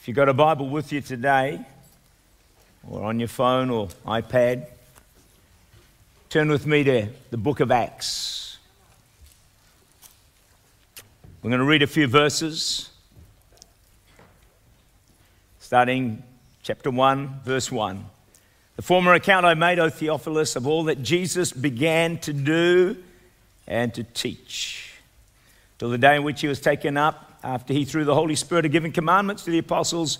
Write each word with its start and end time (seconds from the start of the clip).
If 0.00 0.08
you've 0.08 0.16
got 0.16 0.30
a 0.30 0.34
Bible 0.34 0.66
with 0.66 0.92
you 0.92 1.02
today, 1.02 1.60
or 2.88 3.04
on 3.04 3.18
your 3.18 3.28
phone 3.28 3.68
or 3.68 3.88
iPad, 4.06 4.66
turn 6.30 6.48
with 6.48 6.64
me 6.64 6.82
to 6.84 7.08
the 7.30 7.36
book 7.36 7.60
of 7.60 7.70
Acts. 7.70 8.56
We're 11.42 11.50
going 11.50 11.60
to 11.60 11.66
read 11.66 11.82
a 11.82 11.86
few 11.86 12.06
verses, 12.06 12.88
starting 15.58 16.22
chapter 16.62 16.90
1, 16.90 17.40
verse 17.44 17.70
1. 17.70 18.02
The 18.76 18.82
former 18.82 19.12
account 19.12 19.44
I 19.44 19.52
made, 19.52 19.78
O 19.78 19.90
Theophilus, 19.90 20.56
of 20.56 20.66
all 20.66 20.84
that 20.84 21.02
Jesus 21.02 21.52
began 21.52 22.16
to 22.20 22.32
do 22.32 22.96
and 23.66 23.92
to 23.92 24.02
teach, 24.02 24.94
till 25.78 25.90
the 25.90 25.98
day 25.98 26.16
in 26.16 26.22
which 26.22 26.40
he 26.40 26.48
was 26.48 26.58
taken 26.58 26.96
up 26.96 27.29
after 27.42 27.72
he, 27.72 27.84
through 27.84 28.04
the 28.04 28.14
Holy 28.14 28.34
Spirit, 28.34 28.64
had 28.64 28.72
given 28.72 28.92
commandments 28.92 29.44
to 29.44 29.50
the 29.50 29.58
apostles 29.58 30.18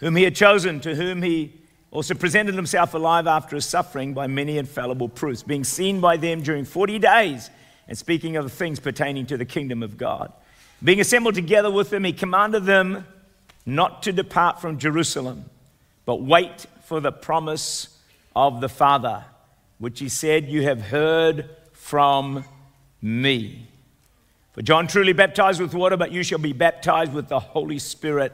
whom 0.00 0.16
he 0.16 0.24
had 0.24 0.34
chosen, 0.34 0.80
to 0.80 0.94
whom 0.94 1.22
he 1.22 1.52
also 1.90 2.14
presented 2.14 2.54
himself 2.54 2.94
alive 2.94 3.26
after 3.26 3.54
his 3.54 3.66
suffering 3.66 4.14
by 4.14 4.26
many 4.26 4.58
infallible 4.58 5.08
proofs, 5.08 5.42
being 5.42 5.62
seen 5.64 6.00
by 6.00 6.16
them 6.16 6.42
during 6.42 6.64
40 6.64 6.98
days, 6.98 7.50
and 7.86 7.96
speaking 7.96 8.36
of 8.36 8.44
the 8.44 8.50
things 8.50 8.80
pertaining 8.80 9.26
to 9.26 9.36
the 9.36 9.44
kingdom 9.44 9.82
of 9.82 9.96
God. 9.96 10.32
Being 10.82 11.00
assembled 11.00 11.34
together 11.34 11.70
with 11.70 11.90
them, 11.90 12.04
he 12.04 12.12
commanded 12.12 12.64
them 12.64 13.06
not 13.66 14.02
to 14.04 14.12
depart 14.12 14.60
from 14.60 14.78
Jerusalem, 14.78 15.44
but 16.04 16.22
wait 16.22 16.66
for 16.84 17.00
the 17.00 17.12
promise 17.12 17.96
of 18.34 18.60
the 18.60 18.68
Father, 18.68 19.24
which 19.78 20.00
he 20.00 20.08
said, 20.08 20.48
You 20.48 20.62
have 20.62 20.80
heard 20.80 21.48
from 21.72 22.44
me. 23.00 23.68
For 24.52 24.62
John 24.62 24.86
truly 24.86 25.14
baptized 25.14 25.60
with 25.60 25.74
water, 25.74 25.96
but 25.96 26.12
you 26.12 26.22
shall 26.22 26.38
be 26.38 26.52
baptized 26.52 27.12
with 27.12 27.28
the 27.28 27.40
Holy 27.40 27.78
Spirit 27.78 28.32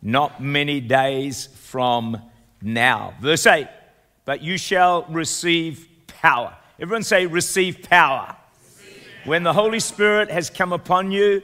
not 0.00 0.40
many 0.40 0.80
days 0.80 1.46
from 1.46 2.22
now. 2.62 3.14
Verse 3.20 3.46
8, 3.46 3.66
but 4.24 4.42
you 4.42 4.58
shall 4.58 5.04
receive 5.08 5.88
power. 6.06 6.56
Everyone 6.78 7.02
say, 7.02 7.26
receive 7.26 7.82
power. 7.82 8.36
Receive. 8.62 9.02
When 9.24 9.42
the 9.42 9.52
Holy 9.52 9.80
Spirit 9.80 10.30
has 10.30 10.50
come 10.50 10.72
upon 10.72 11.10
you, 11.10 11.42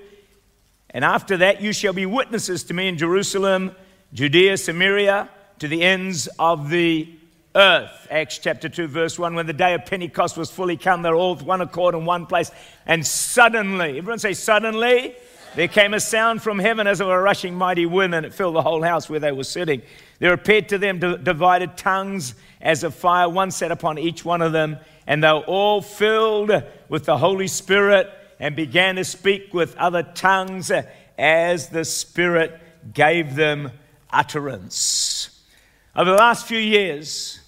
and 0.90 1.04
after 1.04 1.38
that 1.38 1.60
you 1.60 1.72
shall 1.72 1.92
be 1.92 2.06
witnesses 2.06 2.62
to 2.64 2.74
me 2.74 2.86
in 2.86 2.98
Jerusalem, 2.98 3.74
Judea, 4.12 4.56
Samaria, 4.56 5.30
to 5.58 5.66
the 5.66 5.82
ends 5.82 6.28
of 6.38 6.70
the 6.70 7.12
earth. 7.54 8.06
Acts 8.10 8.38
chapter 8.38 8.68
2, 8.68 8.86
verse 8.86 9.18
1. 9.18 9.34
When 9.34 9.46
the 9.46 9.52
day 9.52 9.74
of 9.74 9.84
Pentecost 9.86 10.36
was 10.36 10.50
fully 10.50 10.76
come, 10.76 11.02
they're 11.02 11.14
all 11.14 11.34
with 11.34 11.44
one 11.44 11.60
accord 11.60 11.94
in 11.94 12.04
one 12.04 12.26
place. 12.26 12.50
And 12.86 13.06
suddenly, 13.06 13.98
everyone 13.98 14.18
say, 14.18 14.34
suddenly, 14.34 15.14
there 15.54 15.68
came 15.68 15.92
a 15.92 16.00
sound 16.00 16.42
from 16.42 16.58
heaven 16.58 16.86
as 16.86 17.00
of 17.00 17.08
a 17.08 17.20
rushing 17.20 17.54
mighty 17.54 17.84
wind, 17.84 18.14
and 18.14 18.24
it 18.24 18.32
filled 18.32 18.54
the 18.54 18.62
whole 18.62 18.82
house 18.82 19.10
where 19.10 19.20
they 19.20 19.32
were 19.32 19.44
sitting. 19.44 19.82
There 20.18 20.32
appeared 20.32 20.70
to 20.70 20.78
them 20.78 20.98
divided 20.98 21.76
tongues 21.76 22.34
as 22.60 22.84
of 22.84 22.94
fire, 22.94 23.28
one 23.28 23.50
set 23.50 23.70
upon 23.70 23.98
each 23.98 24.24
one 24.24 24.40
of 24.40 24.52
them, 24.52 24.78
and 25.06 25.22
they 25.22 25.30
were 25.30 25.40
all 25.40 25.82
filled 25.82 26.50
with 26.88 27.04
the 27.04 27.18
Holy 27.18 27.48
Spirit 27.48 28.10
and 28.40 28.56
began 28.56 28.96
to 28.96 29.04
speak 29.04 29.52
with 29.52 29.76
other 29.76 30.02
tongues 30.02 30.72
as 31.18 31.68
the 31.68 31.84
Spirit 31.84 32.58
gave 32.94 33.34
them 33.34 33.72
utterance. 34.10 35.40
Over 35.94 36.12
the 36.12 36.16
last 36.16 36.46
few 36.46 36.58
years, 36.58 37.41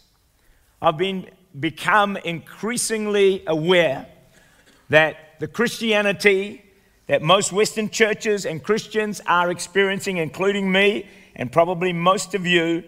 I've 0.84 0.98
been 0.98 1.30
become 1.58 2.18
increasingly 2.18 3.42
aware 3.46 4.06
that 4.91 5.41
the 5.41 5.48
Christianity 5.48 6.62
that 7.06 7.22
most 7.22 7.52
Western 7.52 7.88
churches 7.88 8.44
and 8.44 8.62
Christians 8.62 9.22
are 9.26 9.50
experiencing, 9.50 10.18
including 10.18 10.70
me 10.70 11.08
and 11.36 11.50
probably 11.50 11.94
most 11.94 12.34
of 12.34 12.44
you, 12.44 12.84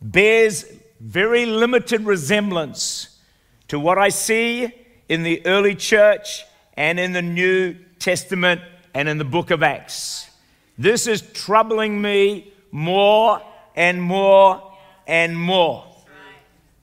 bears 0.00 0.64
very 1.00 1.44
limited 1.44 2.02
resemblance 2.02 3.18
to 3.66 3.80
what 3.80 3.98
I 3.98 4.10
see 4.10 4.72
in 5.08 5.24
the 5.24 5.44
early 5.44 5.74
church 5.74 6.44
and 6.74 7.00
in 7.00 7.12
the 7.12 7.22
New 7.22 7.74
Testament 7.98 8.60
and 8.94 9.08
in 9.08 9.18
the 9.18 9.24
book 9.24 9.50
of 9.50 9.60
Acts. 9.64 10.30
This 10.78 11.08
is 11.08 11.20
troubling 11.32 12.00
me 12.00 12.52
more 12.70 13.42
and 13.74 14.00
more 14.00 14.76
and 15.08 15.36
more. 15.36 15.93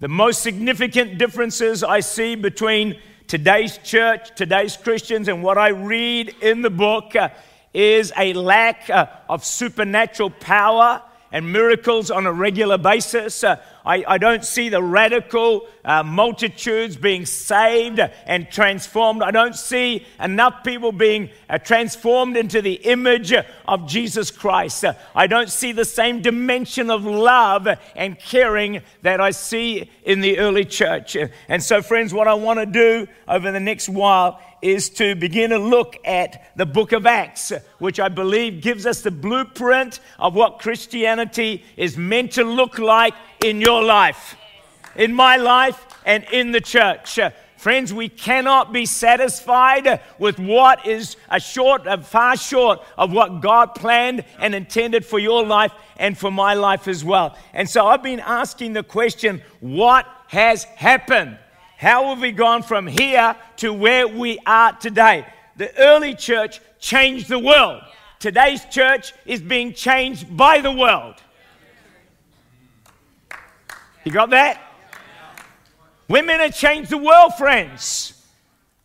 The 0.02 0.08
most 0.08 0.42
significant 0.42 1.20
differences 1.20 1.84
I 1.84 2.00
see 2.00 2.34
between 2.34 3.00
today's 3.28 3.78
church, 3.78 4.36
today's 4.36 4.76
Christians, 4.76 5.28
and 5.28 5.44
what 5.44 5.60
I 5.60 5.70
read 5.70 6.30
in 6.42 6.64
the 6.64 6.72
book 6.72 7.16
uh, 7.16 7.30
is 7.72 8.12
a 8.18 8.34
lack 8.34 8.90
uh, 8.90 9.06
of 9.30 9.46
supernatural 9.46 10.32
power 10.32 11.04
and 11.32 11.54
miracles 11.54 12.10
on 12.10 12.26
a 12.26 12.34
regular 12.34 12.80
basis. 12.80 13.44
Uh, 13.44 13.58
I, 13.86 14.03
I, 14.08 14.18
don't 14.18 14.46
see 14.46 14.69
the 14.69 14.81
radical 14.81 15.68
uh, 15.84 16.03
multitudes 16.03 16.96
being 16.96 17.25
saved 17.25 18.00
and 18.00 18.50
transformed. 18.52 19.24
I 19.24 19.31
don't 19.31 19.56
see 19.56 20.06
enough 20.19 20.64
people 20.64 20.92
being 20.92 21.30
uh, 21.50 21.58
transformed 21.58 22.38
into 22.38 22.62
the 22.62 22.74
image 22.74 23.34
of 23.68 23.88
Jesus 23.88 24.30
Christ. 24.30 24.86
I 25.16 25.28
don't 25.28 25.50
see 25.50 25.72
the 25.72 25.86
same 25.86 26.22
dimension 26.22 26.90
of 26.90 27.06
love 27.06 27.68
and 27.96 28.20
caring 28.20 28.81
that 29.02 29.20
I 29.20 29.31
see 29.31 29.90
in 30.03 30.22
the 30.22 30.40
early 30.40 30.66
church. 30.66 31.18
And 31.47 31.64
so, 31.64 31.81
friends, 31.81 32.14
what 32.14 32.28
I 32.28 32.36
want 32.36 32.59
to 32.59 32.66
do 32.66 33.08
over 33.28 33.52
the 33.52 33.59
next 33.59 33.90
while 33.90 34.40
is 34.62 34.90
to 34.90 35.16
begin 35.16 35.50
to 35.50 35.58
look 35.58 35.97
at 36.06 36.52
the 36.56 36.66
book 36.66 36.91
of 36.91 37.06
Acts, 37.06 37.52
which 37.80 38.00
I 38.00 38.09
believe 38.09 38.62
gives 38.62 38.86
us 38.86 39.02
the 39.02 39.12
blueprint 39.12 40.00
of 40.20 40.36
what 40.36 40.59
Christianity 40.59 41.64
is 41.78 41.97
meant 41.97 42.34
to 42.34 42.44
look 42.44 42.78
like 42.78 43.16
in 43.44 43.59
your 43.59 43.84
life, 43.84 44.35
in 44.96 45.13
my 45.13 45.35
life, 45.38 45.85
and 46.06 46.24
in 46.31 46.52
the 46.52 46.62
church. 46.62 47.18
Uh, 47.18 47.31
friends, 47.57 47.94
we 47.94 48.09
cannot 48.09 48.72
be 48.72 48.85
satisfied 48.85 50.02
with 50.19 50.40
what 50.40 50.85
is 50.85 51.16
a 51.29 51.40
short, 51.40 51.85
a 51.85 51.97
far 52.02 52.35
short 52.38 52.81
of 52.97 53.12
what 53.12 53.41
God 53.41 53.75
planned 53.75 54.24
and 54.40 54.53
intended 54.53 55.06
for 55.06 55.19
your 55.19 55.46
life 55.46 55.72
and 55.97 56.18
for 56.18 56.31
my 56.31 56.53
life 56.53 56.88
as 56.88 57.03
well. 57.03 57.38
And 57.53 57.69
so 57.69 57.88
I've 57.88 58.03
been 58.03 58.19
asking 58.19 58.74
the 58.74 58.84
question, 58.84 59.41
what 59.59 60.08
has 60.28 60.63
happened? 60.63 61.38
How 61.78 62.09
have 62.09 62.22
we 62.22 62.31
gone 62.31 62.62
from 62.62 62.85
here 62.85 63.35
to 63.58 63.73
where 63.73 64.08
we 64.08 64.38
are 64.46 64.73
today? 64.73 65.25
The 65.58 65.75
early 65.79 66.16
church 66.16 66.59
changed 66.79 67.28
the 67.28 67.40
world. 67.40 67.81
Today's 68.19 68.63
church 68.66 69.13
is 69.25 69.41
being 69.41 69.73
changed 69.73 70.35
by 70.38 70.62
the 70.62 70.72
world. 70.72 71.16
You 74.04 74.12
got 74.12 74.32
that? 74.32 74.62
Women 76.08 76.40
have 76.40 76.56
changed 76.56 76.90
the 76.90 76.98
world, 76.98 77.36
friends. 77.38 78.26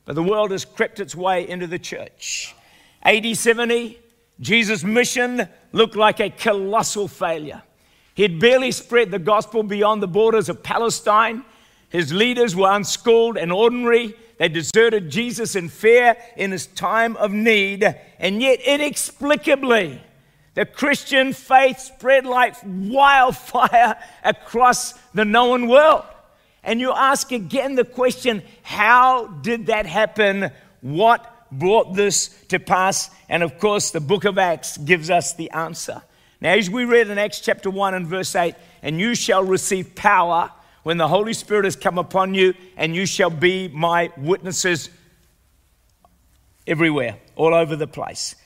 But 0.05 0.15
the 0.15 0.23
world 0.23 0.53
has 0.53 0.65
crept 0.65 1.01
its 1.01 1.15
way 1.15 1.49
into 1.49 1.67
the 1.67 1.79
church. 1.79 2.55
AD 3.03 3.37
70, 3.37 3.99
Jesus' 4.41 4.85
mission 4.85 5.49
looked 5.73 5.97
like 5.97 6.21
a 6.21 6.31
colossal 6.31 7.09
failure. 7.09 7.63
He'd 8.15 8.39
barely 8.39 8.71
spread 8.71 9.11
the 9.11 9.19
gospel 9.19 9.63
beyond 9.63 10.03
the 10.03 10.09
borders 10.09 10.49
of 10.49 10.63
Palestine. 10.63 11.45
His 11.89 12.13
leaders 12.13 12.55
were 12.55 12.71
unschooled 12.71 13.37
and 13.37 13.53
ordinary. 13.53 14.15
They 14.39 14.49
deserted 14.49 15.11
Jesus 15.11 15.57
in 15.57 15.69
fear 15.69 16.17
in 16.37 16.51
his 16.53 16.67
time 16.67 17.17
of 17.17 17.33
need. 17.33 17.85
And 18.19 18.41
yet, 18.41 18.61
inexplicably, 18.61 20.01
the 20.57 20.65
Christian 20.65 21.35
faith 21.35 21.79
spread 21.79 22.25
like 22.25 22.57
wildfire 22.65 23.95
across 24.25 24.95
the 25.13 25.27
known 25.27 25.69
world. 25.69 26.05
And 26.65 26.81
you 26.81 26.93
ask 26.93 27.31
again 27.31 27.75
the 27.75 27.85
question 27.85 28.43
how 28.63 29.27
did 29.27 29.67
that 29.67 29.85
happen? 29.85 30.51
What 30.81 31.31
brought 31.53 31.95
this 31.95 32.29
to 32.49 32.59
pass? 32.59 33.11
And 33.29 33.43
of 33.43 33.59
course, 33.59 33.91
the 33.91 34.01
book 34.01 34.25
of 34.25 34.39
Acts 34.39 34.79
gives 34.79 35.11
us 35.11 35.35
the 35.35 35.51
answer. 35.51 36.03
Now, 36.41 36.55
as 36.55 36.71
we 36.71 36.87
read 36.87 37.11
in 37.11 37.19
Acts 37.19 37.41
chapter 37.41 37.69
1 37.69 37.93
and 37.93 38.07
verse 38.07 38.35
8, 38.35 38.55
and 38.83 38.99
you 38.99 39.15
shall 39.15 39.45
receive 39.45 39.95
power 39.95 40.51
when 40.85 40.97
the 40.97 41.09
Holy 41.09 41.35
Spirit 41.35 41.67
has 41.67 41.77
come 41.77 41.99
upon 41.99 42.35
you, 42.35 42.55
and 42.79 42.97
you 42.97 43.05
shall 43.05 43.31
be 43.31 43.69
my 43.69 44.11
witnesses 44.17 44.89
everywhere, 46.67 47.19
all 47.35 47.53
over 47.53 47.77
the 47.77 47.87
place. 47.87 48.37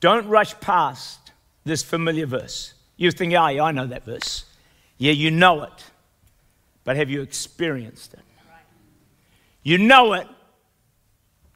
Don't 0.00 0.26
rush 0.28 0.58
past 0.60 1.32
this 1.64 1.82
familiar 1.82 2.26
verse. 2.26 2.74
You 2.96 3.10
think, 3.10 3.32
oh, 3.34 3.48
yeah, 3.48 3.64
I 3.64 3.72
know 3.72 3.86
that 3.86 4.04
verse. 4.04 4.44
Yeah, 4.98 5.12
you 5.12 5.30
know 5.30 5.62
it, 5.62 5.84
but 6.84 6.96
have 6.96 7.08
you 7.08 7.22
experienced 7.22 8.14
it? 8.14 8.20
You 9.62 9.78
know 9.78 10.14
it, 10.14 10.26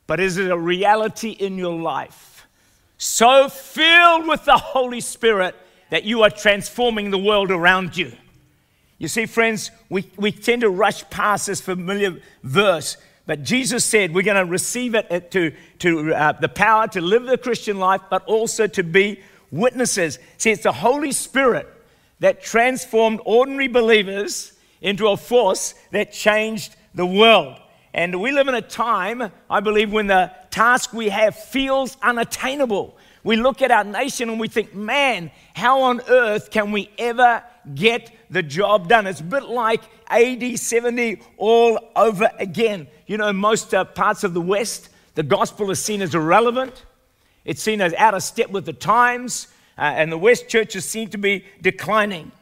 but 0.07 0.21
is 0.21 0.37
it 0.37 0.51
a 0.51 0.59
reality 0.59 1.31
in 1.31 1.59
your 1.59 1.79
life? 1.79 2.47
So 2.99 3.49
filled 3.49 4.29
with 4.29 4.45
the 4.45 4.57
Holy 4.57 5.01
Spirit 5.01 5.55
that 5.91 6.05
you 6.05 6.23
are 6.23 6.31
transforming 6.31 7.11
the 7.11 7.19
world 7.19 7.51
around 7.51 7.97
you. 7.97 8.13
You 8.99 9.09
see, 9.09 9.27
friends, 9.27 9.71
we, 9.91 10.11
we 10.17 10.33
tend 10.33 10.63
to 10.63 10.71
rush 10.71 11.09
past 11.11 11.47
this 11.49 11.61
familiar 11.61 12.21
verse, 12.43 12.97
but 13.27 13.43
Jesus 13.43 13.85
said 13.85 14.15
we're 14.15 14.23
going 14.23 14.45
to 14.45 14.51
receive 14.51 14.95
it 14.95 15.31
to, 15.31 15.53
to 15.79 16.15
uh, 16.15 16.33
the 16.33 16.49
power 16.49 16.87
to 16.89 17.01
live 17.01 17.25
the 17.25 17.39
Christian 17.39 17.79
life, 17.79 18.03
but 18.11 18.25
also 18.25 18.67
to 18.67 18.83
be 18.83 19.21
witnesses. 19.51 20.19
See, 20.37 20.51
it's 20.51 20.65
the 20.65 20.73
Holy 20.73 21.13
Spirit 21.13 21.69
that 22.21 22.43
transformed 22.43 23.21
ordinary 23.25 23.69
believers 23.69 24.53
into 24.81 25.09
a 25.09 25.17
force 25.17 25.75
that 25.93 26.13
changed 26.13 26.77
the 26.95 27.07
world. 27.07 27.59
And 27.95 28.21
we 28.21 28.33
live 28.33 28.49
in 28.49 28.55
a 28.55 28.63
time, 28.63 29.31
I 29.49 29.61
believe, 29.61 29.93
when 29.93 30.09
the 30.09 30.33
task 30.51 30.93
we 30.93 31.09
have 31.09 31.37
feels 31.37 31.97
unattainable. 32.03 32.97
We 33.23 33.37
look 33.37 33.63
at 33.63 33.71
our 33.71 33.85
nation 33.85 34.29
and 34.29 34.39
we 34.39 34.49
think, 34.49 34.75
man, 34.75 35.31
how 35.55 35.83
on 35.83 36.03
earth 36.09 36.51
can 36.51 36.73
we 36.73 36.91
ever 36.99 37.43
get 37.75 38.11
the 38.29 38.43
job 38.43 38.89
done? 38.89 39.07
It's 39.07 39.21
a 39.21 39.25
bit 39.25 39.45
like 39.45 39.83
AD 40.09 40.59
70 40.59 41.23
all 41.39 41.79
over 41.97 42.29
again. 42.39 42.89
You 43.07 43.19
know, 43.19 43.33
most 43.33 43.75
uh, 43.75 43.85
parts 43.85 44.25
of 44.25 44.35
the 44.35 44.41
West, 44.41 44.89
the 45.15 45.23
gospel 45.23 45.71
is 45.71 45.83
seen 45.83 46.01
as 46.01 46.15
irrelevant, 46.15 46.85
it's 47.45 47.63
seen 47.63 47.81
as 47.81 47.93
out 47.95 48.15
of 48.15 48.23
step 48.23 48.51
with 48.51 48.65
the 48.65 48.73
times, 48.73 49.49
uh, 49.77 49.83
and 49.83 50.11
the 50.11 50.19
West 50.19 50.49
churches 50.49 50.85
seem 50.85 51.11
to 51.11 51.19
be 51.19 51.45
declining. 51.61 52.33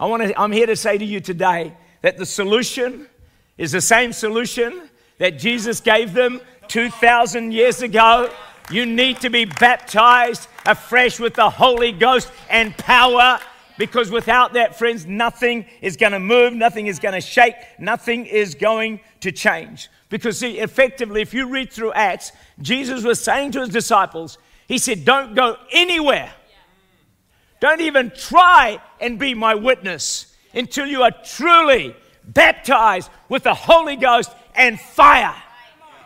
I 0.00 0.06
want 0.06 0.22
to, 0.22 0.40
I'm 0.40 0.52
here 0.52 0.66
to 0.66 0.76
say 0.76 0.96
to 0.96 1.04
you 1.04 1.20
today 1.20 1.74
that 2.00 2.16
the 2.16 2.26
solution 2.26 3.06
is 3.58 3.72
the 3.72 3.80
same 3.80 4.12
solution 4.12 4.88
that 5.18 5.38
Jesus 5.38 5.80
gave 5.80 6.14
them 6.14 6.40
2,000 6.68 7.52
years 7.52 7.82
ago. 7.82 8.30
You 8.70 8.86
need 8.86 9.20
to 9.20 9.28
be 9.28 9.44
baptized 9.44 10.48
afresh 10.64 11.20
with 11.20 11.34
the 11.34 11.50
Holy 11.50 11.92
Ghost 11.92 12.30
and 12.48 12.76
power 12.78 13.38
because 13.78 14.10
without 14.10 14.52
that, 14.52 14.76
friends, 14.76 15.06
nothing 15.06 15.66
is 15.80 15.96
going 15.96 16.12
to 16.12 16.18
move, 16.18 16.52
nothing 16.52 16.86
is 16.86 16.98
going 16.98 17.14
to 17.14 17.20
shake, 17.20 17.54
nothing 17.78 18.26
is 18.26 18.54
going 18.54 19.00
to 19.20 19.32
change. 19.32 19.88
Because, 20.08 20.38
see, 20.38 20.58
effectively, 20.58 21.22
if 21.22 21.32
you 21.32 21.48
read 21.48 21.72
through 21.72 21.92
Acts, 21.92 22.32
Jesus 22.60 23.04
was 23.04 23.22
saying 23.22 23.52
to 23.52 23.60
his 23.60 23.70
disciples, 23.70 24.38
He 24.68 24.78
said, 24.78 25.04
Don't 25.04 25.34
go 25.34 25.56
anywhere 25.72 26.32
don't 27.62 27.80
even 27.80 28.10
try 28.10 28.82
and 29.00 29.20
be 29.20 29.34
my 29.34 29.54
witness 29.54 30.34
until 30.52 30.84
you 30.84 31.04
are 31.04 31.12
truly 31.12 31.94
baptized 32.24 33.08
with 33.28 33.44
the 33.44 33.54
Holy 33.54 33.94
Ghost 33.94 34.32
and 34.56 34.80
fire. 34.80 35.40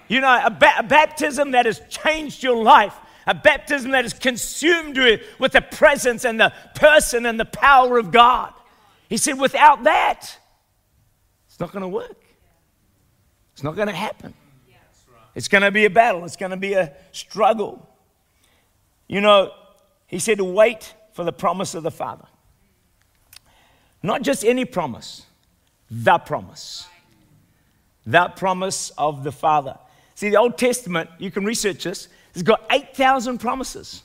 You 0.06 0.20
know, 0.20 0.42
a, 0.44 0.50
ba- 0.50 0.74
a 0.80 0.82
baptism 0.82 1.52
that 1.52 1.64
has 1.64 1.80
changed 1.88 2.42
your 2.42 2.62
life, 2.62 2.94
a 3.26 3.34
baptism 3.34 3.90
that 3.90 4.04
is 4.04 4.12
consumed 4.12 4.96
with 5.38 5.52
the 5.52 5.60
presence 5.60 6.24
and 6.24 6.38
the 6.38 6.52
person 6.74 7.26
and 7.26 7.40
the 7.40 7.44
power 7.44 7.98
of 7.98 8.12
God. 8.12 8.52
He 9.08 9.16
said, 9.16 9.38
without 9.38 9.84
that, 9.84 10.38
it's 11.46 11.60
not 11.60 11.72
going 11.72 11.82
to 11.82 11.88
work. 11.88 12.22
It's 13.52 13.62
not 13.62 13.74
going 13.74 13.88
to 13.88 13.94
happen. 13.94 14.34
It's 15.34 15.48
going 15.48 15.62
to 15.62 15.70
be 15.70 15.84
a 15.84 15.90
battle, 15.90 16.24
it's 16.24 16.36
going 16.36 16.50
to 16.50 16.56
be 16.56 16.72
a 16.72 16.92
struggle. 17.12 17.86
You 19.06 19.20
know, 19.20 19.52
he 20.06 20.18
said 20.18 20.40
wait 20.40 20.94
for 21.12 21.24
the 21.24 21.32
promise 21.32 21.74
of 21.74 21.82
the 21.82 21.90
Father. 21.90 22.26
Not 24.02 24.22
just 24.22 24.44
any 24.44 24.64
promise, 24.64 25.26
the 25.90 26.18
promise. 26.18 26.86
The 28.06 28.28
promise 28.28 28.90
of 28.96 29.24
the 29.24 29.32
Father. 29.32 29.78
See, 30.14 30.30
the 30.30 30.36
Old 30.36 30.56
Testament, 30.56 31.10
you 31.18 31.30
can 31.30 31.44
research 31.44 31.84
this, 31.84 32.08
has 32.36 32.42
got 32.42 32.62
8,000 32.70 33.38
promises. 33.38 34.02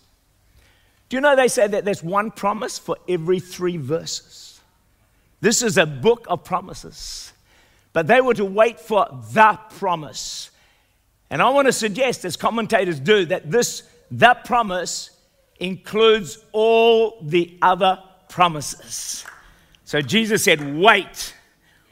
Do 1.09 1.17
you 1.17 1.21
know 1.21 1.35
they 1.35 1.49
say 1.49 1.67
that 1.67 1.83
there's 1.83 2.01
one 2.01 2.31
promise 2.31 2.79
for 2.79 2.95
every 3.09 3.41
three 3.41 3.75
verses? 3.75 4.61
This 5.41 5.61
is 5.61 5.77
a 5.77 5.85
book 5.85 6.25
of 6.29 6.45
promises. 6.45 7.33
But 7.91 8.07
they 8.07 8.21
were 8.21 8.33
to 8.35 8.45
wait 8.45 8.79
for 8.79 9.05
the 9.33 9.59
promise. 9.71 10.49
And 11.29 11.41
I 11.41 11.49
want 11.49 11.65
to 11.65 11.73
suggest, 11.73 12.23
as 12.23 12.37
commentators 12.37 13.01
do, 13.01 13.25
that 13.25 13.51
this, 13.51 13.83
the 14.09 14.37
promise, 14.45 15.09
includes 15.59 16.37
all 16.53 17.17
the 17.21 17.57
other 17.61 18.01
promises. 18.29 19.25
So 19.83 20.01
Jesus 20.01 20.45
said, 20.45 20.77
Wait, 20.77 21.33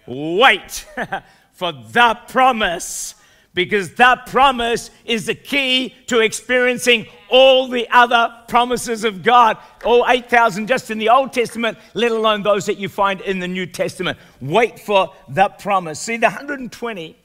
wait 0.07 0.87
for 1.51 1.73
the 1.73 2.17
promise, 2.29 3.15
because 3.53 3.95
that 3.95 4.27
promise 4.27 4.91
is 5.05 5.25
the 5.25 5.35
key 5.35 5.95
to 6.07 6.19
experiencing 6.19 7.07
all 7.29 7.67
the 7.67 7.89
other 7.89 8.33
promises 8.47 9.03
of 9.03 9.23
God. 9.23 9.57
All 9.83 10.05
8,000 10.07 10.67
just 10.67 10.91
in 10.91 10.97
the 10.97 11.09
Old 11.09 11.33
Testament, 11.33 11.77
let 11.93 12.11
alone 12.11 12.43
those 12.43 12.65
that 12.67 12.77
you 12.77 12.89
find 12.89 13.21
in 13.21 13.39
the 13.39 13.47
New 13.47 13.65
Testament. 13.65 14.17
Wait 14.39 14.79
for 14.79 15.13
that 15.29 15.59
promise. 15.59 15.99
See, 15.99 16.17
the 16.17 16.27
120, 16.27 17.17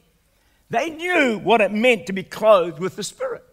they 0.71 0.91
knew 0.91 1.39
what 1.39 1.61
it 1.61 1.73
meant 1.73 2.07
to 2.07 2.13
be 2.13 2.23
clothed 2.23 2.79
with 2.79 2.97
the 2.97 3.03
Spirit. 3.03 3.45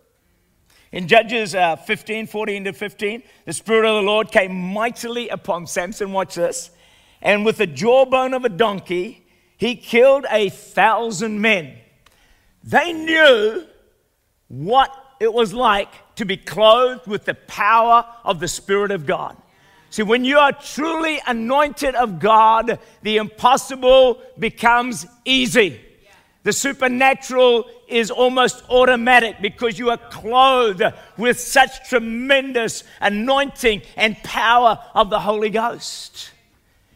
In 0.91 1.07
Judges 1.07 1.55
uh, 1.55 1.77
15, 1.77 2.27
14 2.27 2.65
to 2.65 2.73
15, 2.73 3.23
the 3.45 3.53
Spirit 3.53 3.85
of 3.85 3.95
the 3.95 4.07
Lord 4.07 4.31
came 4.31 4.53
mightily 4.53 5.29
upon 5.29 5.67
Samson. 5.67 6.11
Watch 6.11 6.35
this. 6.35 6.71
And 7.21 7.45
with 7.45 7.57
the 7.57 7.67
jawbone 7.67 8.33
of 8.33 8.43
a 8.43 8.49
donkey, 8.49 9.25
he 9.57 9.75
killed 9.75 10.25
a 10.29 10.49
thousand 10.49 11.39
men. 11.39 11.77
They 12.63 12.93
knew 12.93 13.65
what 14.47 14.95
it 15.19 15.33
was 15.33 15.53
like 15.53 15.89
to 16.15 16.25
be 16.25 16.37
clothed 16.37 17.07
with 17.07 17.25
the 17.25 17.33
power 17.33 18.05
of 18.23 18.39
the 18.39 18.47
Spirit 18.47 18.91
of 18.91 19.05
God. 19.05 19.37
See, 19.89 20.03
when 20.03 20.23
you 20.23 20.37
are 20.37 20.53
truly 20.53 21.19
anointed 21.27 21.95
of 21.95 22.19
God, 22.19 22.79
the 23.01 23.17
impossible 23.17 24.21
becomes 24.39 25.05
easy. 25.25 25.81
The 26.43 26.53
supernatural 26.53 27.65
is 27.87 28.09
almost 28.09 28.63
automatic 28.69 29.41
because 29.41 29.77
you 29.77 29.89
are 29.89 29.97
clothed 29.97 30.81
with 31.17 31.39
such 31.39 31.87
tremendous 31.89 32.83
anointing 32.99 33.83
and 33.95 34.17
power 34.23 34.79
of 34.95 35.09
the 35.09 35.19
Holy 35.19 35.49
Ghost. 35.49 36.31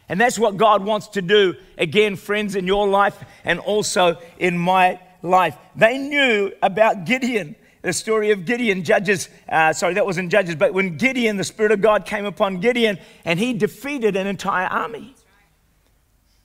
And 0.08 0.20
that's 0.20 0.40
what 0.40 0.58
God 0.58 0.84
wants 0.84 1.10
to 1.10 1.22
do, 1.22 1.56
again, 1.78 2.16
friends, 2.16 2.56
in 2.56 2.66
your 2.66 2.88
life 2.88 3.22
and 3.44 3.60
also 3.60 4.18
in 4.40 4.58
my 4.58 5.00
life. 5.26 5.58
They 5.76 5.98
knew 5.98 6.52
about 6.62 7.06
Gideon, 7.06 7.56
the 7.82 7.94
story 7.94 8.32
of 8.32 8.46
Gideon, 8.46 8.84
Judges, 8.84 9.30
uh, 9.50 9.74
sorry, 9.74 9.96
that 9.96 10.06
wasn't 10.06 10.32
Judges, 10.32 10.56
but 10.56 10.74
when 10.74 10.98
Gideon, 10.98 11.38
the 11.38 11.44
Spirit 11.44 11.72
of 11.72 11.82
God 11.82 12.06
came 12.06 12.26
upon 12.26 12.60
Gideon 12.60 12.98
and 13.26 13.40
he 13.40 13.54
defeated 13.54 14.16
an 14.16 14.28
entire 14.28 14.68
army 14.68 15.16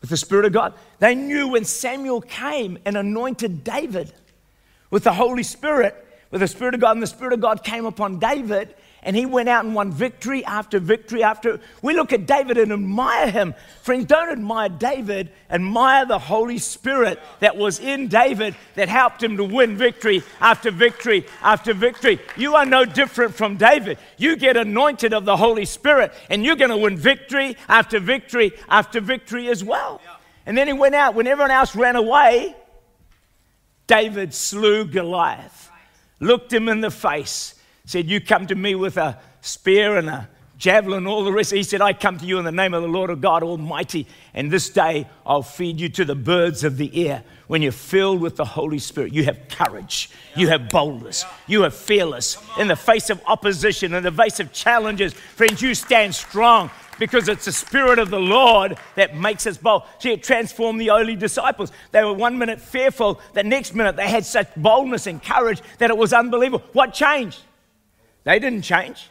with 0.00 0.10
the 0.10 0.16
Spirit 0.16 0.44
of 0.46 0.52
God. 0.52 0.74
They 0.98 1.14
knew 1.14 1.48
when 1.48 1.64
Samuel 1.64 2.20
came 2.20 2.78
and 2.84 2.96
anointed 2.96 3.64
David 3.64 4.12
with 4.90 5.04
the 5.04 5.12
Holy 5.12 5.42
Spirit, 5.42 5.94
with 6.30 6.40
the 6.40 6.48
Spirit 6.48 6.74
of 6.74 6.80
God, 6.80 6.92
and 6.92 7.02
the 7.02 7.06
Spirit 7.06 7.32
of 7.32 7.40
God 7.40 7.62
came 7.62 7.86
upon 7.86 8.18
David, 8.18 8.74
and 9.02 9.16
he 9.16 9.26
went 9.26 9.48
out 9.48 9.64
and 9.64 9.74
won 9.74 9.90
victory 9.90 10.44
after 10.44 10.78
victory 10.78 11.22
after. 11.22 11.60
We 11.82 11.94
look 11.94 12.12
at 12.12 12.26
David 12.26 12.58
and 12.58 12.72
admire 12.72 13.30
him. 13.30 13.54
Friends, 13.82 14.06
don't 14.06 14.30
admire 14.30 14.68
David, 14.68 15.32
admire 15.50 16.04
the 16.06 16.18
Holy 16.18 16.58
Spirit 16.58 17.18
that 17.40 17.56
was 17.56 17.80
in 17.80 18.08
David 18.08 18.54
that 18.74 18.88
helped 18.88 19.22
him 19.22 19.36
to 19.38 19.44
win 19.44 19.76
victory 19.76 20.22
after 20.40 20.70
victory 20.70 21.26
after 21.42 21.72
victory. 21.72 22.20
You 22.36 22.56
are 22.56 22.66
no 22.66 22.84
different 22.84 23.34
from 23.34 23.56
David. 23.56 23.98
You 24.16 24.36
get 24.36 24.56
anointed 24.56 25.14
of 25.14 25.24
the 25.24 25.36
Holy 25.36 25.64
Spirit, 25.64 26.12
and 26.28 26.44
you're 26.44 26.56
going 26.56 26.70
to 26.70 26.76
win 26.76 26.96
victory 26.96 27.56
after 27.68 28.00
victory 28.00 28.52
after 28.68 29.00
victory 29.00 29.48
as 29.48 29.64
well. 29.64 30.00
And 30.46 30.56
then 30.56 30.66
he 30.66 30.72
went 30.72 30.94
out 30.94 31.14
when 31.14 31.26
everyone 31.26 31.50
else 31.50 31.74
ran 31.76 31.96
away. 31.96 32.56
David 33.86 34.32
slew 34.32 34.84
Goliath, 34.84 35.70
looked 36.20 36.52
him 36.52 36.68
in 36.68 36.80
the 36.80 36.90
face, 36.92 37.56
said, 37.90 38.08
You 38.08 38.20
come 38.20 38.46
to 38.46 38.54
me 38.54 38.74
with 38.74 38.96
a 38.96 39.18
spear 39.40 39.96
and 39.96 40.08
a 40.08 40.28
javelin, 40.56 41.06
all 41.06 41.24
the 41.24 41.32
rest. 41.32 41.50
He 41.50 41.62
said, 41.62 41.80
I 41.80 41.92
come 41.92 42.18
to 42.18 42.24
you 42.24 42.38
in 42.38 42.44
the 42.44 42.52
name 42.52 42.72
of 42.72 42.82
the 42.82 42.88
Lord 42.88 43.10
of 43.10 43.20
God 43.20 43.42
Almighty, 43.42 44.06
and 44.32 44.50
this 44.50 44.70
day 44.70 45.08
I'll 45.26 45.42
feed 45.42 45.80
you 45.80 45.88
to 45.90 46.04
the 46.04 46.14
birds 46.14 46.62
of 46.62 46.76
the 46.76 47.06
air. 47.08 47.24
When 47.48 47.62
you're 47.62 47.72
filled 47.72 48.20
with 48.20 48.36
the 48.36 48.44
Holy 48.44 48.78
Spirit, 48.78 49.12
you 49.12 49.24
have 49.24 49.48
courage, 49.48 50.10
you 50.36 50.46
have 50.48 50.68
boldness, 50.68 51.24
you 51.48 51.64
are 51.64 51.70
fearless. 51.70 52.36
In 52.60 52.68
the 52.68 52.76
face 52.76 53.10
of 53.10 53.20
opposition, 53.26 53.92
in 53.92 54.04
the 54.04 54.12
face 54.12 54.38
of 54.38 54.52
challenges, 54.52 55.12
friends, 55.12 55.60
you 55.60 55.74
stand 55.74 56.14
strong 56.14 56.70
because 57.00 57.28
it's 57.28 57.46
the 57.46 57.52
Spirit 57.52 57.98
of 57.98 58.10
the 58.10 58.20
Lord 58.20 58.78
that 58.94 59.16
makes 59.16 59.48
us 59.48 59.56
bold. 59.56 59.82
See, 59.98 60.12
it 60.12 60.22
transformed 60.22 60.80
the 60.80 60.92
early 60.92 61.16
disciples. 61.16 61.72
They 61.90 62.04
were 62.04 62.12
one 62.12 62.38
minute 62.38 62.60
fearful, 62.60 63.20
the 63.32 63.42
next 63.42 63.74
minute 63.74 63.96
they 63.96 64.08
had 64.08 64.24
such 64.24 64.54
boldness 64.56 65.08
and 65.08 65.20
courage 65.20 65.60
that 65.78 65.90
it 65.90 65.96
was 65.96 66.12
unbelievable. 66.12 66.64
What 66.72 66.94
changed? 66.94 67.40
They 68.24 68.38
didn't 68.38 68.62
change. 68.62 69.08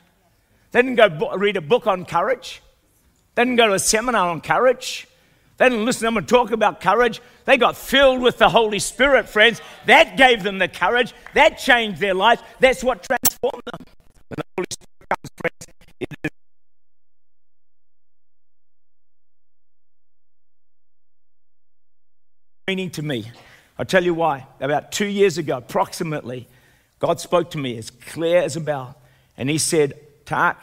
They 0.72 0.82
didn't 0.82 0.96
go 0.96 1.36
read 1.36 1.58
a 1.58 1.62
book 1.62 1.88
on 1.88 2.06
courage. 2.06 2.62
They 3.36 3.44
didn't 3.44 3.58
go 3.58 3.68
to 3.68 3.74
a 3.74 3.80
seminar 3.80 4.30
on 4.30 4.42
courage. 4.42 5.08
They 5.58 5.70
didn't 5.70 5.86
listen 5.86 6.02
to 6.02 6.06
them 6.06 6.18
and 6.18 6.28
talk 6.28 6.52
about 6.52 6.80
courage. 6.80 7.22
They 7.46 7.58
got 7.58 7.76
filled 7.76 8.22
with 8.22 8.38
the 8.38 8.50
Holy 8.50 8.80
Spirit, 8.80 9.28
friends. 9.28 9.62
That 9.88 10.16
gave 10.16 10.44
them 10.44 10.58
the 10.58 10.68
courage. 10.68 11.14
That 11.34 11.58
changed 11.58 12.00
their 12.00 12.14
life. 12.14 12.42
That's 12.60 12.84
what 12.84 13.04
transformed 13.04 13.64
them. 13.66 13.86
When 14.28 14.36
the 14.38 14.44
Holy 14.58 14.68
Spirit 14.72 15.10
comes, 15.10 15.30
friends, 15.38 15.80
it 16.00 16.10
is 16.24 16.32
meaning 22.68 22.92
to 22.92 23.02
me. 23.02 23.26
I'll 23.80 23.86
tell 23.86 24.04
you 24.04 24.14
why. 24.14 24.46
About 24.60 24.92
two 24.92 25.08
years 25.08 25.40
ago, 25.40 25.58
approximately, 25.58 26.48
God 27.00 27.20
spoke 27.20 27.50
to 27.52 27.58
me 27.58 27.78
as 27.78 27.90
clear 27.90 28.42
as 28.42 28.56
a 28.56 28.62
bell. 28.62 28.96
And 29.40 29.50
He 29.50 29.58
said, 29.58 30.00
Tak, 30.26 30.62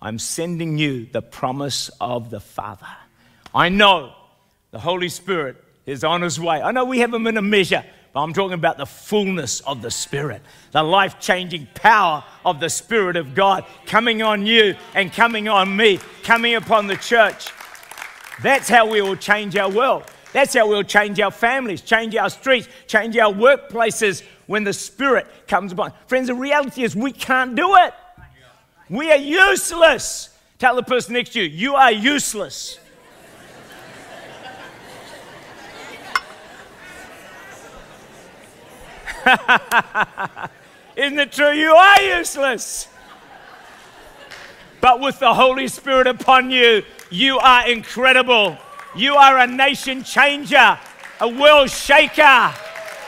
I'm 0.00 0.20
sending 0.20 0.78
you 0.78 1.06
the 1.06 1.22
promise 1.22 1.90
of 2.00 2.30
the 2.30 2.38
Father. 2.38 2.86
I 3.52 3.68
know 3.68 4.12
the 4.70 4.78
Holy 4.78 5.08
Spirit 5.08 5.56
is 5.86 6.04
on 6.04 6.22
his 6.22 6.38
way. 6.38 6.60
I 6.60 6.70
know 6.70 6.84
we 6.84 6.98
have 7.00 7.12
him 7.12 7.26
in 7.26 7.36
a 7.36 7.42
measure, 7.42 7.82
but 8.12 8.20
I'm 8.20 8.34
talking 8.34 8.54
about 8.54 8.76
the 8.76 8.86
fullness 8.86 9.60
of 9.60 9.82
the 9.82 9.90
Spirit, 9.90 10.42
the 10.70 10.82
life 10.82 11.18
changing 11.18 11.66
power 11.74 12.22
of 12.44 12.60
the 12.60 12.68
Spirit 12.68 13.16
of 13.16 13.34
God 13.34 13.64
coming 13.86 14.22
on 14.22 14.46
you 14.46 14.76
and 14.94 15.12
coming 15.12 15.48
on 15.48 15.74
me, 15.74 15.98
coming 16.22 16.54
upon 16.54 16.86
the 16.86 16.96
church. 16.96 17.50
That's 18.42 18.68
how 18.68 18.88
we 18.88 19.02
will 19.02 19.16
change 19.16 19.56
our 19.56 19.70
world. 19.70 20.04
That's 20.32 20.54
how 20.54 20.68
we'll 20.68 20.82
change 20.82 21.18
our 21.20 21.30
families, 21.30 21.80
change 21.80 22.14
our 22.14 22.28
streets, 22.28 22.68
change 22.86 23.16
our 23.16 23.32
workplaces 23.32 24.22
when 24.46 24.62
the 24.64 24.74
Spirit 24.74 25.26
comes 25.48 25.72
upon. 25.72 25.92
Friends, 26.06 26.28
the 26.28 26.34
reality 26.34 26.82
is 26.82 26.94
we 26.94 27.12
can't 27.12 27.56
do 27.56 27.76
it. 27.76 27.94
We 28.90 29.10
are 29.12 29.18
useless. 29.18 30.30
Tell 30.58 30.76
the 30.76 30.82
person 30.82 31.12
next 31.14 31.30
to 31.34 31.42
you, 31.42 31.48
you 31.48 31.74
are 31.74 31.92
useless. 31.92 32.78
Isn't 40.96 41.18
it 41.18 41.32
true? 41.32 41.52
You 41.52 41.72
are 41.72 42.02
useless. 42.02 42.88
But 44.80 45.00
with 45.00 45.18
the 45.18 45.34
Holy 45.34 45.68
Spirit 45.68 46.06
upon 46.06 46.50
you, 46.50 46.82
you 47.10 47.38
are 47.38 47.68
incredible. 47.68 48.56
You 48.96 49.16
are 49.16 49.38
a 49.38 49.46
nation 49.46 50.02
changer, 50.02 50.78
a 51.20 51.28
world 51.28 51.70
shaker, 51.70 52.54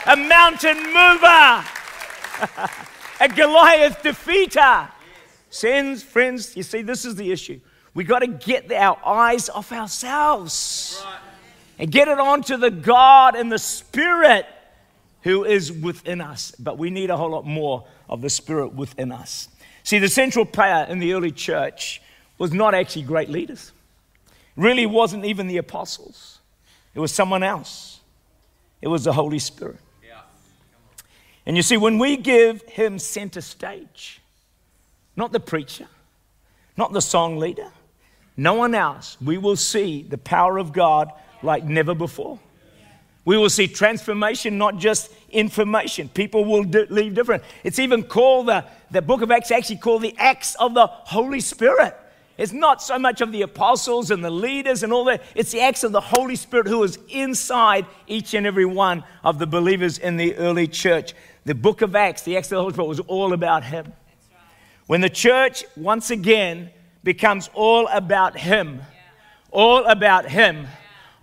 a 0.07 0.17
mountain 0.17 0.77
mover, 0.93 1.65
a 3.21 3.29
Goliath 3.29 4.03
defeater. 4.03 4.89
Sins, 5.50 6.02
friends, 6.02 6.57
you 6.57 6.62
see, 6.62 6.83
this 6.83 7.04
is 7.04 7.16
the 7.16 7.30
issue. 7.30 7.61
We 7.92 8.04
got 8.04 8.21
to 8.21 8.28
get 8.28 8.73
our 8.73 8.99
eyes 9.04 9.49
off 9.49 9.73
ourselves 9.73 11.04
and 11.78 11.90
get 11.90 12.09
it 12.09 12.19
onto 12.19 12.57
the 12.57 12.71
God 12.71 13.35
and 13.35 13.50
the 13.50 13.59
Spirit 13.59 14.47
who 15.23 15.45
is 15.45 15.73
within 15.73 16.21
us. 16.21 16.52
But 16.59 16.78
we 16.78 16.90
need 16.90 17.11
a 17.11 17.16
whole 17.16 17.30
lot 17.30 17.45
more 17.45 17.85
of 18.09 18.23
the 18.23 18.30
Spirit 18.30 18.75
within 18.75 19.11
us. 19.11 19.49
See, 19.83 19.99
the 19.99 20.09
central 20.09 20.45
player 20.45 20.87
in 20.88 21.00
the 21.00 21.14
early 21.14 21.33
church 21.33 22.00
was 22.38 22.52
not 22.52 22.75
actually 22.75 23.02
great 23.02 23.28
leaders, 23.28 23.73
it 24.28 24.62
really 24.62 24.87
wasn't 24.87 25.25
even 25.25 25.47
the 25.47 25.59
apostles, 25.59 26.38
it 26.95 27.00
was 27.00 27.12
someone 27.12 27.42
else. 27.42 28.00
It 28.83 28.88
was 28.88 29.04
the 29.04 29.12
Holy 29.12 29.38
Spirit. 29.38 29.76
And 31.47 31.57
you 31.57 31.62
see, 31.62 31.76
when 31.76 31.99
we 31.99 32.16
give 32.16 32.62
Him 32.62 32.99
center 32.99 33.40
stage, 33.40 34.20
not 35.17 35.33
the 35.33 35.40
preacher, 35.40 35.87
not 36.76 36.93
the 36.93 37.00
song 37.00 37.38
leader, 37.38 37.71
no 38.37 38.55
one 38.55 38.75
else, 38.75 39.17
we 39.21 39.38
will 39.38 39.57
see 39.57 40.02
the 40.02 40.19
power 40.19 40.59
of 40.59 40.73
God 40.73 41.11
like 41.43 41.64
never 41.64 41.95
before. 41.95 42.38
We 43.25 43.37
will 43.37 43.50
see 43.50 43.69
transformation, 43.69 44.57
not 44.57 44.79
just 44.79 45.11
information. 45.31 46.09
People 46.09 46.45
will 46.45 46.62
leave 46.62 47.14
different. 47.14 47.43
It's 47.64 47.79
even 47.79 48.02
called 48.02 48.49
the, 48.49 48.64
the 48.90 49.02
book 49.02 49.21
of 49.21 49.31
Acts, 49.31 49.50
actually 49.50 49.76
called 49.76 50.02
the 50.02 50.14
Acts 50.17 50.55
of 50.55 50.75
the 50.75 50.87
Holy 50.87 51.40
Spirit. 51.40 51.95
It's 52.40 52.52
not 52.52 52.81
so 52.81 52.99
much 52.99 53.21
of 53.21 53.33
the 53.33 53.43
apostles 53.43 54.11
and 54.11 54.25
the 54.25 54.31
leaders 54.31 54.83
and 54.83 54.95
all 54.95 55.05
that. 55.05 55.23
It's 55.35 55.52
the 55.52 55.61
acts 55.61 55.85
of 55.85 55.93
the 55.93 56.00
Holy 56.00 56.37
Spirit 56.37 56.67
who 56.67 56.83
is 56.83 56.99
inside 57.11 57.85
each 58.07 58.33
and 58.33 58.47
every 58.47 58.64
one 58.64 59.05
of 59.23 59.38
the 59.38 59.47
believers 59.47 59.99
in 59.99 60.17
the 60.17 60.35
early 60.37 60.67
church. 60.67 61.12
The 61.45 61.55
book 61.55 61.83
of 61.83 61.95
Acts, 61.95 62.23
the 62.23 62.38
Acts 62.38 62.47
of 62.47 62.57
the 62.57 62.62
Holy 62.62 62.73
Spirit, 62.73 62.88
was 62.88 63.00
all 63.00 63.35
about 63.35 63.64
Him. 63.64 63.93
When 64.91 65.01
the 65.01 65.09
church 65.09 65.65
once 65.77 66.11
again 66.11 66.71
becomes 67.05 67.49
all 67.55 67.87
about 67.87 68.37
Him, 68.37 68.83
all 69.53 69.87
about 69.87 70.29
Him, 70.29 70.67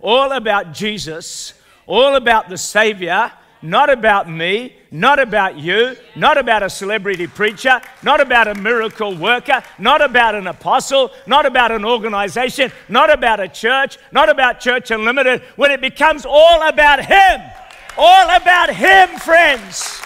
all 0.00 0.32
about 0.32 0.72
Jesus, 0.72 1.52
all 1.86 2.16
about 2.16 2.48
the 2.48 2.56
Savior, 2.56 3.30
not 3.60 3.90
about 3.90 4.26
me, 4.26 4.74
not 4.90 5.18
about 5.18 5.58
you, 5.58 5.96
not 6.16 6.38
about 6.38 6.62
a 6.62 6.70
celebrity 6.70 7.26
preacher, 7.26 7.78
not 8.02 8.22
about 8.22 8.48
a 8.48 8.54
miracle 8.54 9.14
worker, 9.14 9.62
not 9.78 10.00
about 10.00 10.34
an 10.34 10.46
apostle, 10.46 11.10
not 11.26 11.44
about 11.44 11.70
an 11.70 11.84
organization, 11.84 12.72
not 12.88 13.12
about 13.12 13.38
a 13.38 13.48
church, 13.48 13.98
not 14.12 14.30
about 14.30 14.60
Church 14.60 14.90
Unlimited, 14.90 15.42
when 15.56 15.70
it 15.70 15.82
becomes 15.82 16.24
all 16.24 16.66
about 16.66 17.04
Him, 17.04 17.42
all 17.98 18.34
about 18.34 18.74
Him, 18.74 19.10
friends, 19.18 20.00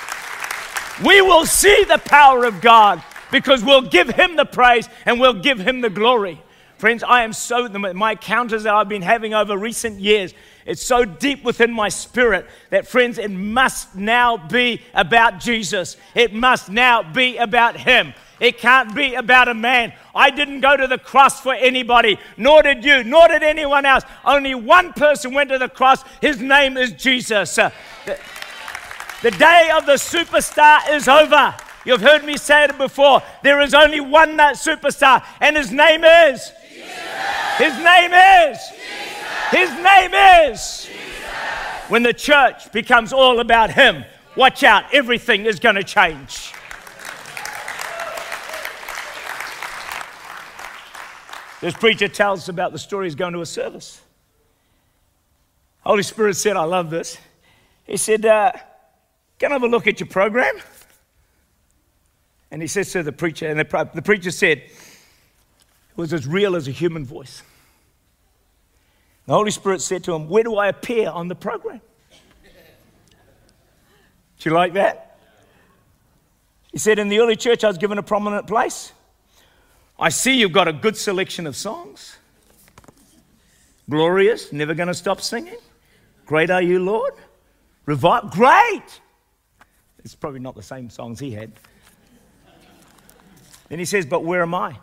we 1.05 1.23
will 1.23 1.47
see 1.47 1.85
the 1.85 1.99
power 1.99 2.45
of 2.45 2.61
God 2.61 3.01
because 3.33 3.65
we'll 3.65 3.83
give 3.83 4.11
Him 4.11 4.37
the 4.37 4.45
praise 4.45 4.89
and 5.05 5.19
we'll 5.19 5.35
give 5.35 5.59
Him 5.59 5.81
the 5.81 5.91
glory. 5.91 6.41
Friends, 6.79 7.03
I 7.03 7.25
am 7.25 7.33
so, 7.33 7.69
my 7.69 8.13
encounters 8.13 8.63
that 8.63 8.75
I've 8.75 8.89
been 8.89 9.03
having 9.03 9.35
over 9.35 9.57
recent 9.57 9.99
years 9.99 10.33
it's 10.65 10.85
so 10.85 11.05
deep 11.05 11.43
within 11.43 11.73
my 11.73 11.89
spirit 11.89 12.47
that, 12.71 12.87
friends, 12.87 13.19
it 13.19 13.31
must 13.31 13.97
now 13.97 14.37
be 14.37 14.81
about 14.95 15.41
Jesus. 15.41 15.97
It 16.15 16.33
must 16.33 16.71
now 16.71 17.03
be 17.03 17.37
about 17.37 17.77
Him. 17.77 18.15
It 18.39 18.59
can't 18.59 18.95
be 18.95 19.15
about 19.15 19.49
a 19.49 19.55
man. 19.55 19.93
I 20.15 20.31
didn't 20.31 20.61
go 20.61 20.77
to 20.77 20.87
the 20.87 20.99
cross 20.99 21.41
for 21.41 21.55
anybody, 21.55 22.19
nor 22.37 22.63
did 22.63 22.85
you, 22.85 23.05
nor 23.05 23.29
did 23.29 23.43
anyone 23.43 23.87
else. 23.87 24.05
Only 24.25 24.55
one 24.55 24.93
person 24.93 25.35
went 25.35 25.51
to 25.51 25.59
the 25.59 25.69
cross. 25.69 26.05
His 26.21 26.41
name 26.41 26.77
is 26.77 26.93
Jesus. 26.93 27.55
The, 27.55 27.73
the 29.23 29.31
day 29.33 29.71
of 29.77 29.87
the 29.87 29.93
superstar 29.93 30.91
is 30.91 31.09
over. 31.09 31.55
You've 31.85 32.01
heard 32.01 32.25
me 32.25 32.37
say 32.37 32.65
it 32.65 32.79
before. 32.79 33.23
There 33.43 33.61
is 33.61 33.75
only 33.75 34.01
one 34.01 34.37
that 34.37 34.57
superstar, 34.57 35.25
and 35.41 35.57
his 35.57 35.73
name 35.73 36.05
is. 36.05 36.51
Jesus. 36.69 37.59
His 37.59 37.77
name 37.79 38.13
is. 38.13 38.59
His 39.51 39.71
name 39.83 40.15
is. 40.15 40.89
When 41.89 42.03
the 42.03 42.15
church 42.15 42.73
becomes 42.73 43.13
all 43.13 43.41
about 43.41 43.71
Him, 43.71 44.07
watch 44.35 44.63
out, 44.63 44.85
everything 44.95 45.45
is 45.45 45.61
going 45.61 45.75
to 45.75 45.85
change. 45.85 46.55
This 51.61 51.75
preacher 51.75 52.09
tells 52.09 52.41
us 52.41 52.49
about 52.49 52.73
the 52.73 52.79
story 52.79 53.07
he's 53.07 53.15
going 53.15 53.35
to 53.35 53.41
a 53.41 53.47
service. 53.47 54.01
Holy 55.85 56.03
Spirit 56.03 56.37
said, 56.37 56.57
I 56.57 56.65
love 56.65 56.89
this. 56.89 57.19
He 57.85 57.99
said, 57.99 58.25
uh, 58.25 58.53
Can 59.39 59.53
I 59.53 59.57
have 59.57 59.63
a 59.63 59.69
look 59.69 59.87
at 59.87 60.01
your 60.01 60.09
program? 60.09 60.55
And 62.53 62.61
he 62.61 62.69
says 62.69 62.93
to 62.93 63.03
the 63.03 63.13
preacher, 63.13 63.49
and 63.49 63.59
the, 63.59 63.91
the 63.95 64.03
preacher 64.03 64.31
said, 64.31 64.59
It 64.59 64.73
was 65.97 66.13
as 66.13 66.27
real 66.27 66.55
as 66.55 66.69
a 66.69 66.71
human 66.71 67.03
voice. 67.03 67.43
The 69.27 69.33
Holy 69.33 69.51
Spirit 69.51 69.81
said 69.81 70.05
to 70.05 70.15
him, 70.15 70.29
Where 70.29 70.43
do 70.43 70.57
I 70.57 70.69
appear 70.69 71.09
on 71.09 71.29
the 71.29 71.35
program? 71.35 71.81
Do 74.39 74.51
you 74.51 74.55
like 74.55 74.75
that? 74.75 75.19
He 76.73 76.79
said, 76.79 76.99
In 76.99 77.09
the 77.09 77.21
early 77.21 77.37
church, 77.37 77.65
I 77.65 77.69
was 77.69 77.79
given 77.79 77.97
a 77.97 78.03
prominent 78.03 78.47
place. 78.47 78.93
I 79.99 80.11
see 80.11 80.39
you've 80.39 80.53
got 80.53 80.69
a 80.69 80.75
good 80.75 80.99
selection 80.99 81.47
of 81.47 81.57
songs. 81.57 82.19
Glorious, 83.89 84.53
never 84.53 84.75
going 84.75 84.89
to 84.89 84.95
stop 84.95 85.23
singing. 85.23 85.57
Great 86.27 86.51
are 86.51 86.63
you, 86.63 86.81
Lord. 86.81 87.15
Revive, 87.87 88.31
great. 88.31 89.01
It's 90.05 90.15
probably 90.15 90.41
not 90.41 90.55
the 90.55 90.63
same 90.63 90.91
songs 90.91 91.19
he 91.19 91.31
had. 91.31 91.53
Then 93.73 93.79
he 93.79 93.87
says, 93.87 94.05
But 94.05 94.23
where 94.23 94.43
am 94.43 94.55
I? 94.55 94.77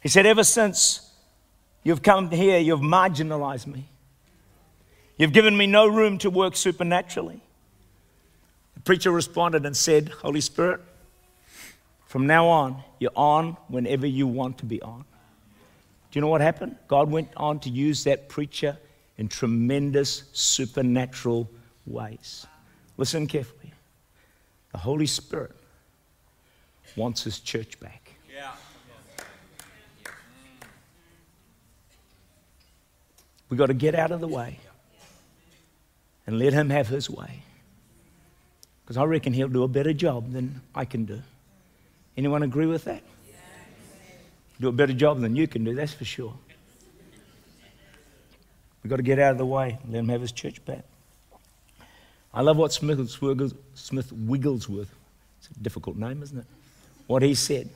He 0.00 0.08
said, 0.08 0.24
Ever 0.24 0.44
since 0.44 1.10
you've 1.82 2.00
come 2.00 2.30
here, 2.30 2.60
you've 2.60 2.78
marginalized 2.78 3.66
me. 3.66 3.88
You've 5.16 5.32
given 5.32 5.56
me 5.56 5.66
no 5.66 5.88
room 5.88 6.16
to 6.18 6.30
work 6.30 6.54
supernaturally. 6.54 7.40
The 8.74 8.80
preacher 8.82 9.10
responded 9.10 9.66
and 9.66 9.76
said, 9.76 10.10
Holy 10.10 10.40
Spirit, 10.40 10.80
from 12.06 12.28
now 12.28 12.46
on, 12.46 12.84
you're 13.00 13.10
on 13.16 13.56
whenever 13.66 14.06
you 14.06 14.28
want 14.28 14.58
to 14.58 14.64
be 14.64 14.80
on. 14.80 15.00
Do 16.12 16.18
you 16.18 16.20
know 16.20 16.28
what 16.28 16.40
happened? 16.40 16.76
God 16.86 17.10
went 17.10 17.30
on 17.36 17.58
to 17.60 17.68
use 17.68 18.04
that 18.04 18.28
preacher 18.28 18.78
in 19.18 19.26
tremendous 19.26 20.22
supernatural 20.32 21.50
ways. 21.84 22.46
Listen 22.96 23.26
carefully. 23.26 23.71
The 24.72 24.78
Holy 24.78 25.06
Spirit 25.06 25.54
wants 26.96 27.22
his 27.22 27.40
church 27.40 27.78
back. 27.78 28.12
We've 33.52 33.58
got 33.58 33.66
to 33.66 33.74
get 33.74 33.94
out 33.94 34.12
of 34.12 34.20
the 34.20 34.28
way 34.28 34.58
and 36.26 36.38
let 36.38 36.54
Him 36.54 36.70
have 36.70 36.88
His 36.88 37.10
way. 37.10 37.42
Because 38.82 38.96
I 38.96 39.04
reckon 39.04 39.34
He'll 39.34 39.48
do 39.48 39.62
a 39.62 39.68
better 39.68 39.92
job 39.92 40.32
than 40.32 40.62
I 40.74 40.86
can 40.86 41.04
do. 41.04 41.20
Anyone 42.16 42.42
agree 42.42 42.64
with 42.64 42.84
that? 42.84 43.02
Do 44.58 44.68
a 44.68 44.72
better 44.72 44.94
job 44.94 45.20
than 45.20 45.36
you 45.36 45.46
can 45.46 45.64
do, 45.64 45.74
that's 45.74 45.92
for 45.92 46.06
sure. 46.06 46.32
We've 48.82 48.88
got 48.88 48.96
to 48.96 49.02
get 49.02 49.18
out 49.18 49.32
of 49.32 49.38
the 49.38 49.44
way 49.44 49.78
and 49.82 49.92
let 49.92 49.98
Him 49.98 50.08
have 50.08 50.22
His 50.22 50.32
church 50.32 50.64
back. 50.64 50.86
I 52.34 52.40
love 52.40 52.56
what 52.56 52.72
Smith 52.72 52.98
Wigglesworth 54.12 54.94
It's 55.38 55.48
a 55.48 55.60
difficult 55.60 55.96
name, 55.96 56.22
isn't 56.22 56.38
it? 56.38 56.46
What 57.06 57.22
he 57.22 57.34
said. 57.34 57.68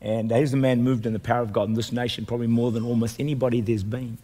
And 0.00 0.30
he's 0.30 0.52
a 0.52 0.58
man 0.58 0.82
moved 0.82 1.06
in 1.06 1.14
the 1.14 1.18
power 1.18 1.40
of 1.40 1.52
God 1.52 1.68
in 1.68 1.74
this 1.74 1.90
nation, 1.90 2.26
probably 2.26 2.48
more 2.48 2.70
than 2.70 2.84
almost 2.84 3.18
anybody 3.18 3.60
there's 3.60 3.82
been. 3.82 4.18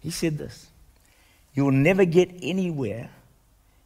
He 0.00 0.10
said 0.10 0.38
this 0.38 0.68
You'll 1.54 1.70
never 1.70 2.04
get 2.04 2.30
anywhere 2.42 3.10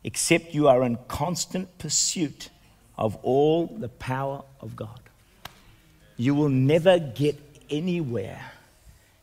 except 0.05 0.55
you 0.55 0.69
are 0.69 0.83
in 0.85 0.97
constant 1.09 1.79
pursuit 1.79 2.49
of 2.97 3.17
all 3.23 3.67
the 3.67 3.89
power 3.89 4.43
of 4.61 4.75
God. 4.75 5.01
You 6.17 6.35
will 6.35 6.49
never 6.49 6.99
get 6.99 7.39
anywhere 7.69 8.53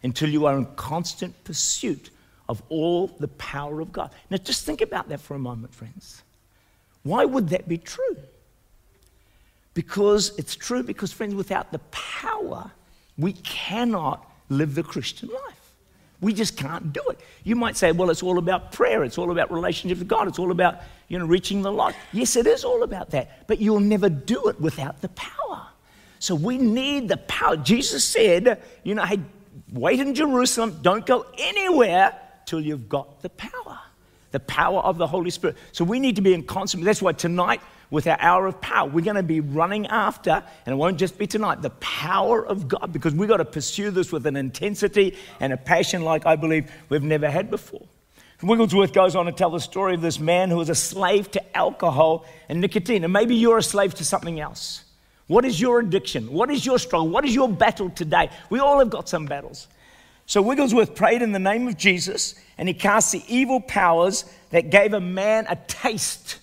until 0.03 0.29
you 0.29 0.45
are 0.45 0.57
in 0.57 0.65
constant 0.75 1.43
pursuit 1.43 2.09
of 2.49 2.61
all 2.69 3.07
the 3.07 3.27
power 3.27 3.81
of 3.81 3.91
God. 3.91 4.11
Now, 4.29 4.37
just 4.37 4.65
think 4.65 4.81
about 4.81 5.09
that 5.09 5.19
for 5.19 5.35
a 5.35 5.39
moment, 5.39 5.73
friends. 5.73 6.23
Why 7.03 7.25
would 7.25 7.49
that 7.49 7.67
be 7.67 7.77
true? 7.77 8.17
Because 9.73 10.37
it's 10.37 10.55
true 10.55 10.83
because, 10.83 11.11
friends, 11.11 11.35
without 11.35 11.71
the 11.71 11.79
power, 11.91 12.71
we 13.17 13.33
cannot 13.33 14.29
live 14.49 14.75
the 14.75 14.83
Christian 14.83 15.29
life. 15.29 15.73
We 16.19 16.33
just 16.33 16.57
can't 16.57 16.91
do 16.91 17.01
it. 17.09 17.19
You 17.43 17.55
might 17.55 17.77
say, 17.77 17.91
well, 17.91 18.09
it's 18.09 18.23
all 18.23 18.39
about 18.39 18.71
prayer. 18.71 19.03
It's 19.03 19.19
all 19.19 19.29
about 19.29 19.51
relationship 19.51 19.99
with 19.99 20.07
God. 20.07 20.27
It's 20.27 20.39
all 20.39 20.51
about, 20.51 20.81
you 21.09 21.19
know, 21.19 21.25
reaching 21.25 21.61
the 21.61 21.71
lost. 21.71 21.95
Yes, 22.11 22.35
it 22.35 22.47
is 22.47 22.63
all 22.63 22.81
about 22.81 23.11
that. 23.11 23.45
But 23.47 23.59
you'll 23.59 23.79
never 23.79 24.09
do 24.09 24.47
it 24.47 24.59
without 24.59 25.01
the 25.01 25.09
power. 25.09 25.67
So 26.19 26.33
we 26.33 26.57
need 26.57 27.07
the 27.07 27.17
power. 27.17 27.55
Jesus 27.55 28.03
said, 28.03 28.63
you 28.83 28.95
know, 28.95 29.05
hey, 29.05 29.19
wait 29.71 29.99
in 29.99 30.15
Jerusalem. 30.15 30.79
Don't 30.81 31.05
go 31.05 31.27
anywhere 31.37 32.19
till 32.47 32.59
you've 32.59 32.89
got 32.89 33.21
the 33.21 33.29
power. 33.29 33.79
The 34.31 34.39
power 34.39 34.79
of 34.79 34.97
the 34.97 35.07
Holy 35.07 35.29
Spirit. 35.29 35.55
So 35.71 35.85
we 35.85 35.99
need 35.99 36.15
to 36.15 36.21
be 36.21 36.33
in 36.33 36.43
constant. 36.43 36.83
That's 36.83 37.01
why 37.01 37.11
tonight 37.11 37.61
with 37.89 38.07
our 38.07 38.19
hour 38.19 38.47
of 38.47 38.59
power. 38.59 38.89
We're 38.89 39.05
going 39.05 39.15
to 39.15 39.23
be 39.23 39.39
running 39.39 39.87
after, 39.87 40.43
and 40.65 40.73
it 40.73 40.75
won't 40.75 40.97
just 40.97 41.17
be 41.17 41.27
tonight, 41.27 41.61
the 41.61 41.69
power 41.69 42.45
of 42.45 42.67
God, 42.67 42.91
because 42.91 43.13
we've 43.13 43.29
got 43.29 43.37
to 43.37 43.45
pursue 43.45 43.91
this 43.91 44.11
with 44.11 44.25
an 44.25 44.35
intensity 44.35 45.15
and 45.39 45.53
a 45.53 45.57
passion 45.57 46.01
like 46.01 46.25
I 46.25 46.35
believe 46.35 46.69
we've 46.89 47.03
never 47.03 47.29
had 47.29 47.49
before. 47.49 47.85
Wigglesworth 48.41 48.93
goes 48.93 49.15
on 49.15 49.25
to 49.25 49.31
tell 49.31 49.49
the 49.49 49.59
story 49.59 49.95
of 49.95 50.01
this 50.01 50.19
man 50.19 50.49
who 50.49 50.57
was 50.57 50.69
a 50.69 50.75
slave 50.75 51.31
to 51.31 51.57
alcohol 51.57 52.25
and 52.49 52.61
nicotine. 52.61 53.03
And 53.03 53.11
maybe 53.11 53.35
you're 53.35 53.57
a 53.57 53.63
slave 53.63 53.95
to 53.95 54.05
something 54.05 54.39
else. 54.39 54.83
What 55.25 55.43
is 55.43 55.59
your 55.59 55.79
addiction? 55.79 56.31
What 56.31 56.51
is 56.51 56.63
your 56.63 56.77
struggle? 56.77 57.09
What 57.09 57.25
is 57.25 57.33
your 57.33 57.49
battle 57.49 57.89
today? 57.89 58.29
We 58.51 58.59
all 58.59 58.77
have 58.77 58.91
got 58.91 59.09
some 59.09 59.25
battles. 59.25 59.67
So 60.27 60.41
Wigglesworth 60.41 60.93
prayed 60.93 61.22
in 61.22 61.31
the 61.31 61.39
name 61.39 61.69
of 61.69 61.77
Jesus 61.77 62.36
and 62.57 62.67
he 62.67 62.74
cast 62.74 63.13
the 63.13 63.24
evil 63.29 63.62
powers 63.62 64.25
that 64.50 64.69
gave 64.69 64.93
a 64.93 65.00
man 65.00 65.48
a 65.50 65.55
taste 65.55 66.39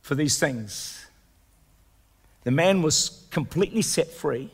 for 0.00 0.14
these 0.14 0.38
things. 0.38 1.06
The 2.44 2.50
man 2.50 2.80
was 2.80 3.26
completely 3.30 3.82
set 3.82 4.08
free 4.08 4.50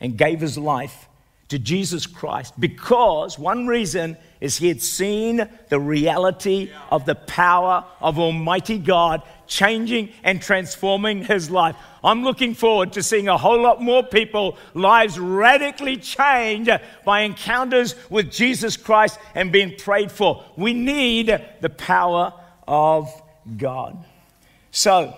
and 0.00 0.16
gave 0.16 0.40
his 0.40 0.56
life 0.56 1.07
to 1.48 1.58
Jesus 1.58 2.06
Christ 2.06 2.58
because 2.58 3.38
one 3.38 3.66
reason 3.66 4.16
is 4.40 4.58
he 4.58 4.68
had 4.68 4.82
seen 4.82 5.48
the 5.68 5.80
reality 5.80 6.70
of 6.90 7.06
the 7.06 7.14
power 7.14 7.84
of 8.00 8.18
Almighty 8.18 8.78
God 8.78 9.22
changing 9.46 10.10
and 10.22 10.40
transforming 10.40 11.24
his 11.24 11.50
life. 11.50 11.74
I'm 12.04 12.22
looking 12.22 12.54
forward 12.54 12.92
to 12.92 13.02
seeing 13.02 13.28
a 13.28 13.38
whole 13.38 13.60
lot 13.60 13.82
more 13.82 14.02
people, 14.02 14.56
lives 14.74 15.18
radically 15.18 15.96
changed 15.96 16.70
by 17.04 17.22
encounters 17.22 17.94
with 18.10 18.30
Jesus 18.30 18.76
Christ 18.76 19.18
and 19.34 19.50
being 19.50 19.74
prayed 19.76 20.12
for. 20.12 20.44
We 20.56 20.74
need 20.74 21.26
the 21.60 21.70
power 21.70 22.34
of 22.68 23.10
God. 23.56 24.04
So, 24.70 25.16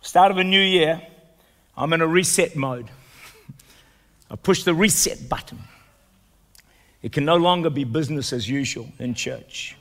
start 0.00 0.30
of 0.30 0.38
a 0.38 0.44
new 0.44 0.60
year, 0.60 1.02
I'm 1.76 1.92
in 1.92 2.00
a 2.00 2.06
reset 2.06 2.56
mode. 2.56 2.88
I 4.30 4.36
push 4.36 4.64
the 4.64 4.74
reset 4.74 5.28
button. 5.28 5.58
It 7.02 7.12
can 7.12 7.24
no 7.24 7.36
longer 7.36 7.70
be 7.70 7.84
business 7.84 8.32
as 8.32 8.48
usual 8.48 8.88
in 8.98 9.14
church 9.14 9.76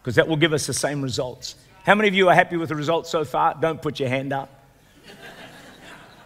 because 0.00 0.14
that 0.14 0.28
will 0.28 0.36
give 0.36 0.52
us 0.52 0.66
the 0.66 0.74
same 0.74 1.02
results. 1.02 1.56
How 1.84 1.94
many 1.94 2.08
of 2.08 2.14
you 2.14 2.28
are 2.28 2.34
happy 2.34 2.56
with 2.56 2.68
the 2.68 2.76
results 2.76 3.10
so 3.10 3.24
far? 3.24 3.56
Don't 3.60 3.80
put 3.82 3.98
your 3.98 4.08
hand 4.08 4.32
up. 4.32 4.60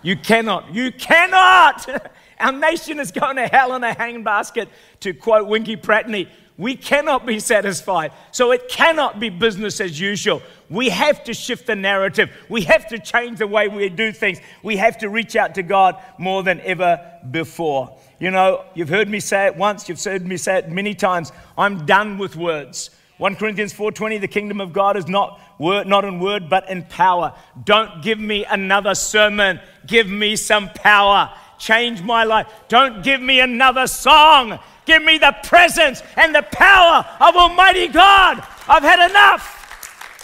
You 0.03 0.17
cannot, 0.17 0.75
you 0.75 0.93
cannot. 0.93 1.89
Our 2.39 2.53
nation 2.53 3.01
is 3.01 3.11
going 3.11 3.37
to 3.37 3.47
hell 3.47 3.75
in 3.75 3.83
a 3.83 3.95
handbasket, 3.95 4.69
to 5.01 5.15
quote 5.15 5.49
Winkie 5.49 5.79
Pratney 5.79 6.29
we 6.57 6.77
cannot 6.77 7.27
be 7.27 7.41
satisfied. 7.41 8.13
So 8.31 8.53
it 8.53 8.69
cannot 8.69 9.19
be 9.19 9.29
business 9.29 9.81
as 9.81 9.99
usual. 9.99 10.41
We 10.71 10.89
have 10.89 11.25
to 11.25 11.35
shift 11.35 11.67
the 11.67 11.75
narrative. 11.75 12.31
We 12.49 12.63
have 12.63 12.87
to 12.89 12.99
change 12.99 13.39
the 13.39 13.47
way 13.47 13.67
we 13.67 13.89
do 13.89 14.13
things. 14.13 14.39
We 14.63 14.77
have 14.77 14.97
to 14.99 15.09
reach 15.09 15.35
out 15.35 15.55
to 15.57 15.63
God 15.63 16.01
more 16.19 16.43
than 16.43 16.61
ever 16.61 17.01
before. 17.31 17.99
You 18.21 18.31
know, 18.31 18.65
you've 18.75 18.89
heard 18.89 19.09
me 19.09 19.19
say 19.19 19.47
it 19.47 19.57
once, 19.57 19.89
you've 19.89 20.03
heard 20.03 20.27
me 20.27 20.37
say 20.37 20.59
it 20.59 20.71
many 20.71 20.95
times. 20.95 21.33
I'm 21.59 21.87
done 21.87 22.19
with 22.19 22.37
words. 22.37 22.91
1 23.19 23.37
Corinthians 23.37 23.73
4:20 23.73 24.21
the 24.21 24.29
kingdom 24.29 24.61
of 24.61 24.73
God 24.73 24.97
is 24.97 25.07
not 25.07 25.41
word 25.59 25.87
not 25.87 26.05
in 26.05 26.19
word 26.19 26.49
but 26.49 26.69
in 26.69 26.83
power. 26.85 27.33
Don't 27.65 28.03
give 28.03 28.19
me 28.19 28.45
another 28.45 28.95
sermon. 28.95 29.61
Give 29.87 30.09
me 30.09 30.35
some 30.37 30.69
power. 30.71 31.31
Change 31.59 32.03
my 32.03 32.25
life. 32.25 32.49
Don't 32.69 33.05
give 33.05 33.21
me 33.21 33.41
another 33.41 33.87
song. 33.87 34.59
Give 34.87 35.03
me 35.03 35.19
the 35.19 35.35
presence 35.45 36.03
and 36.17 36.35
the 36.35 36.43
power 36.43 37.07
of 37.21 37.37
Almighty 37.37 37.89
God. 37.89 38.47
I've 38.69 38.83
had 38.83 39.11
enough. 39.11 39.43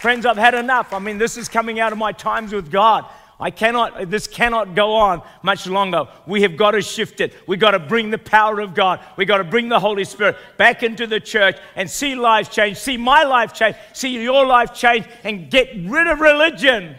Friends, 0.01 0.25
I've 0.25 0.37
had 0.37 0.55
enough. 0.55 0.93
I 0.93 0.99
mean, 0.99 1.19
this 1.19 1.37
is 1.37 1.49
coming 1.49 1.81
out 1.81 1.93
of 1.93 1.99
my 1.99 2.13
times 2.13 2.53
with 2.53 2.71
God. 2.71 3.05
I 3.41 3.51
cannot, 3.51 4.11
this 4.11 4.27
cannot 4.27 4.75
go 4.75 4.93
on 4.95 5.23
much 5.43 5.67
longer. 5.67 6.07
We 6.27 6.43
have 6.43 6.59
got 6.59 6.73
to 6.73 6.83
shift 6.83 7.23
it. 7.23 7.35
We've 7.47 7.59
got 7.59 7.71
to 7.71 7.79
bring 7.79 8.11
the 8.11 8.19
power 8.19 8.61
of 8.61 8.75
God. 8.75 9.01
We've 9.17 9.27
got 9.27 9.39
to 9.39 9.45
bring 9.45 9.71
the 9.71 9.81
Holy 9.81 10.05
Spirit 10.05 10.37
back 10.59 10.83
into 10.83 11.07
the 11.07 11.21
church 11.21 11.57
and 11.75 11.89
see 11.89 12.15
lives 12.15 12.51
change, 12.51 12.77
see 12.77 12.99
my 12.99 13.23
life 13.25 13.55
change, 13.55 13.77
see 13.95 14.23
your 14.23 14.45
life 14.45 14.75
change, 14.75 15.07
and 15.25 15.51
get 15.51 15.71
rid 15.87 16.07
of 16.07 16.21
religion 16.21 16.97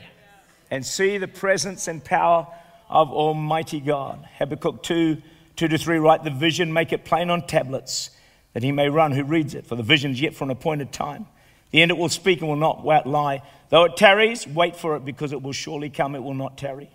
and 0.71 0.84
see 0.84 1.19
the 1.19 1.28
presence 1.28 1.88
and 1.88 2.04
power 2.04 2.47
of 2.89 3.12
Almighty 3.12 3.80
God. 3.80 4.28
Habakkuk 4.39 4.82
2 4.82 5.21
2 5.62 5.67
to 5.67 5.78
3 5.78 6.00
write 6.00 6.24
the 6.24 6.32
vision, 6.32 6.74
make 6.74 6.91
it 6.91 7.06
plain 7.06 7.30
on 7.30 7.45
tablets, 7.45 8.10
that 8.54 8.63
he 8.63 8.71
may 8.71 8.89
run 8.89 9.12
who 9.12 9.24
reads 9.24 9.54
it. 9.54 9.67
For 9.67 9.76
the 9.76 9.84
vision 9.84 10.10
is 10.10 10.19
yet 10.19 10.34
for 10.34 10.43
an 10.43 10.50
appointed 10.50 10.91
time. 10.91 11.28
The 11.69 11.84
end 11.84 11.91
it 11.91 12.00
will 12.00 12.10
speak 12.10 12.39
and 12.39 12.50
will 12.50 12.56
not 12.56 12.84
lie. 12.84 13.43
Though 13.69 13.84
it 13.84 13.95
tarries, 13.95 14.47
wait 14.47 14.76
for 14.76 14.95
it 14.95 15.06
because 15.06 15.32
it 15.34 15.43
will 15.43 15.52
surely 15.52 15.91
come, 15.91 16.15
it 16.15 16.24
will 16.24 16.34
not 16.34 16.58
tarry. 16.58 16.89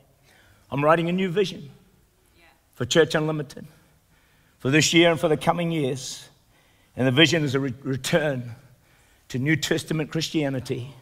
I'm 0.69 0.85
writing 0.85 1.09
a 1.09 1.13
new 1.13 1.29
vision 1.29 1.71
for 2.75 2.85
Church 2.85 3.15
Unlimited 3.15 3.69
for 4.59 4.73
this 4.73 4.93
year 4.93 5.13
and 5.13 5.21
for 5.21 5.29
the 5.29 5.37
coming 5.37 5.71
years. 5.71 6.29
And 6.97 7.07
the 7.07 7.13
vision 7.13 7.45
is 7.45 7.55
a 7.55 7.61
re- 7.61 7.75
return 7.85 8.51
to 9.29 9.39
New 9.39 9.55
Testament 9.55 10.11
Christianity 10.11 10.93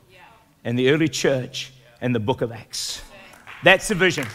and 0.65 0.79
the 0.79 0.91
early 0.91 1.09
church 1.09 1.73
and 2.03 2.15
the 2.15 2.21
book 2.21 2.43
of 2.43 2.53
Acts. 2.53 3.01
That's 3.63 3.89
the 3.89 3.95
vision. 3.95 4.27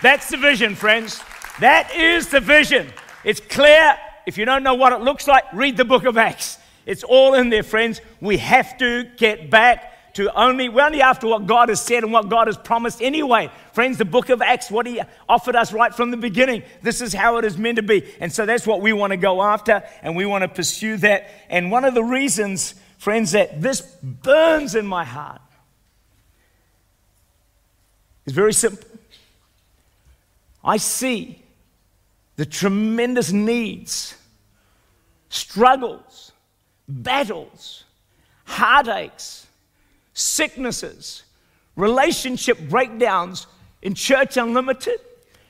That's 0.00 0.30
the 0.30 0.38
vision, 0.38 0.74
friends. 0.74 1.20
That 1.60 1.94
is 1.94 2.28
the 2.28 2.40
vision. 2.40 2.92
It's 3.24 3.40
clear. 3.40 3.96
If 4.26 4.38
you 4.38 4.44
don't 4.44 4.62
know 4.62 4.74
what 4.74 4.92
it 4.92 5.00
looks 5.00 5.26
like, 5.26 5.44
read 5.52 5.76
the 5.76 5.84
book 5.84 6.04
of 6.04 6.16
Acts. 6.16 6.58
It's 6.86 7.04
all 7.04 7.34
in 7.34 7.50
there, 7.50 7.62
friends. 7.62 8.00
We 8.20 8.38
have 8.38 8.76
to 8.78 9.04
get 9.16 9.50
back 9.50 10.14
to 10.14 10.32
only, 10.38 10.68
we're 10.68 10.84
only 10.84 11.00
after 11.00 11.26
what 11.26 11.46
God 11.46 11.68
has 11.68 11.80
said 11.80 12.02
and 12.02 12.12
what 12.12 12.28
God 12.28 12.46
has 12.46 12.56
promised 12.56 13.00
anyway. 13.00 13.50
Friends, 13.72 13.98
the 13.98 14.04
book 14.04 14.28
of 14.28 14.42
Acts, 14.42 14.70
what 14.70 14.86
He 14.86 15.00
offered 15.28 15.56
us 15.56 15.72
right 15.72 15.94
from 15.94 16.10
the 16.10 16.16
beginning. 16.16 16.62
This 16.82 17.00
is 17.00 17.12
how 17.12 17.38
it 17.38 17.44
is 17.44 17.56
meant 17.56 17.76
to 17.76 17.82
be. 17.82 18.04
And 18.20 18.30
so 18.32 18.44
that's 18.44 18.66
what 18.66 18.80
we 18.80 18.92
want 18.92 19.12
to 19.12 19.16
go 19.16 19.42
after 19.42 19.82
and 20.02 20.14
we 20.14 20.26
want 20.26 20.42
to 20.42 20.48
pursue 20.48 20.96
that. 20.98 21.30
And 21.48 21.70
one 21.70 21.84
of 21.84 21.94
the 21.94 22.04
reasons, 22.04 22.74
friends, 22.98 23.32
that 23.32 23.62
this 23.62 23.80
burns 24.02 24.74
in 24.74 24.86
my 24.86 25.04
heart 25.04 25.40
is 28.26 28.32
very 28.32 28.52
simple. 28.52 28.88
I 30.64 30.76
see 30.76 31.41
the 32.42 32.46
tremendous 32.46 33.30
needs, 33.30 34.16
struggles, 35.28 36.32
battles, 36.88 37.84
heartaches, 38.42 39.46
sicknesses, 40.12 41.22
relationship 41.76 42.58
breakdowns 42.68 43.46
in 43.80 43.94
Church 43.94 44.36
Unlimited, 44.36 44.98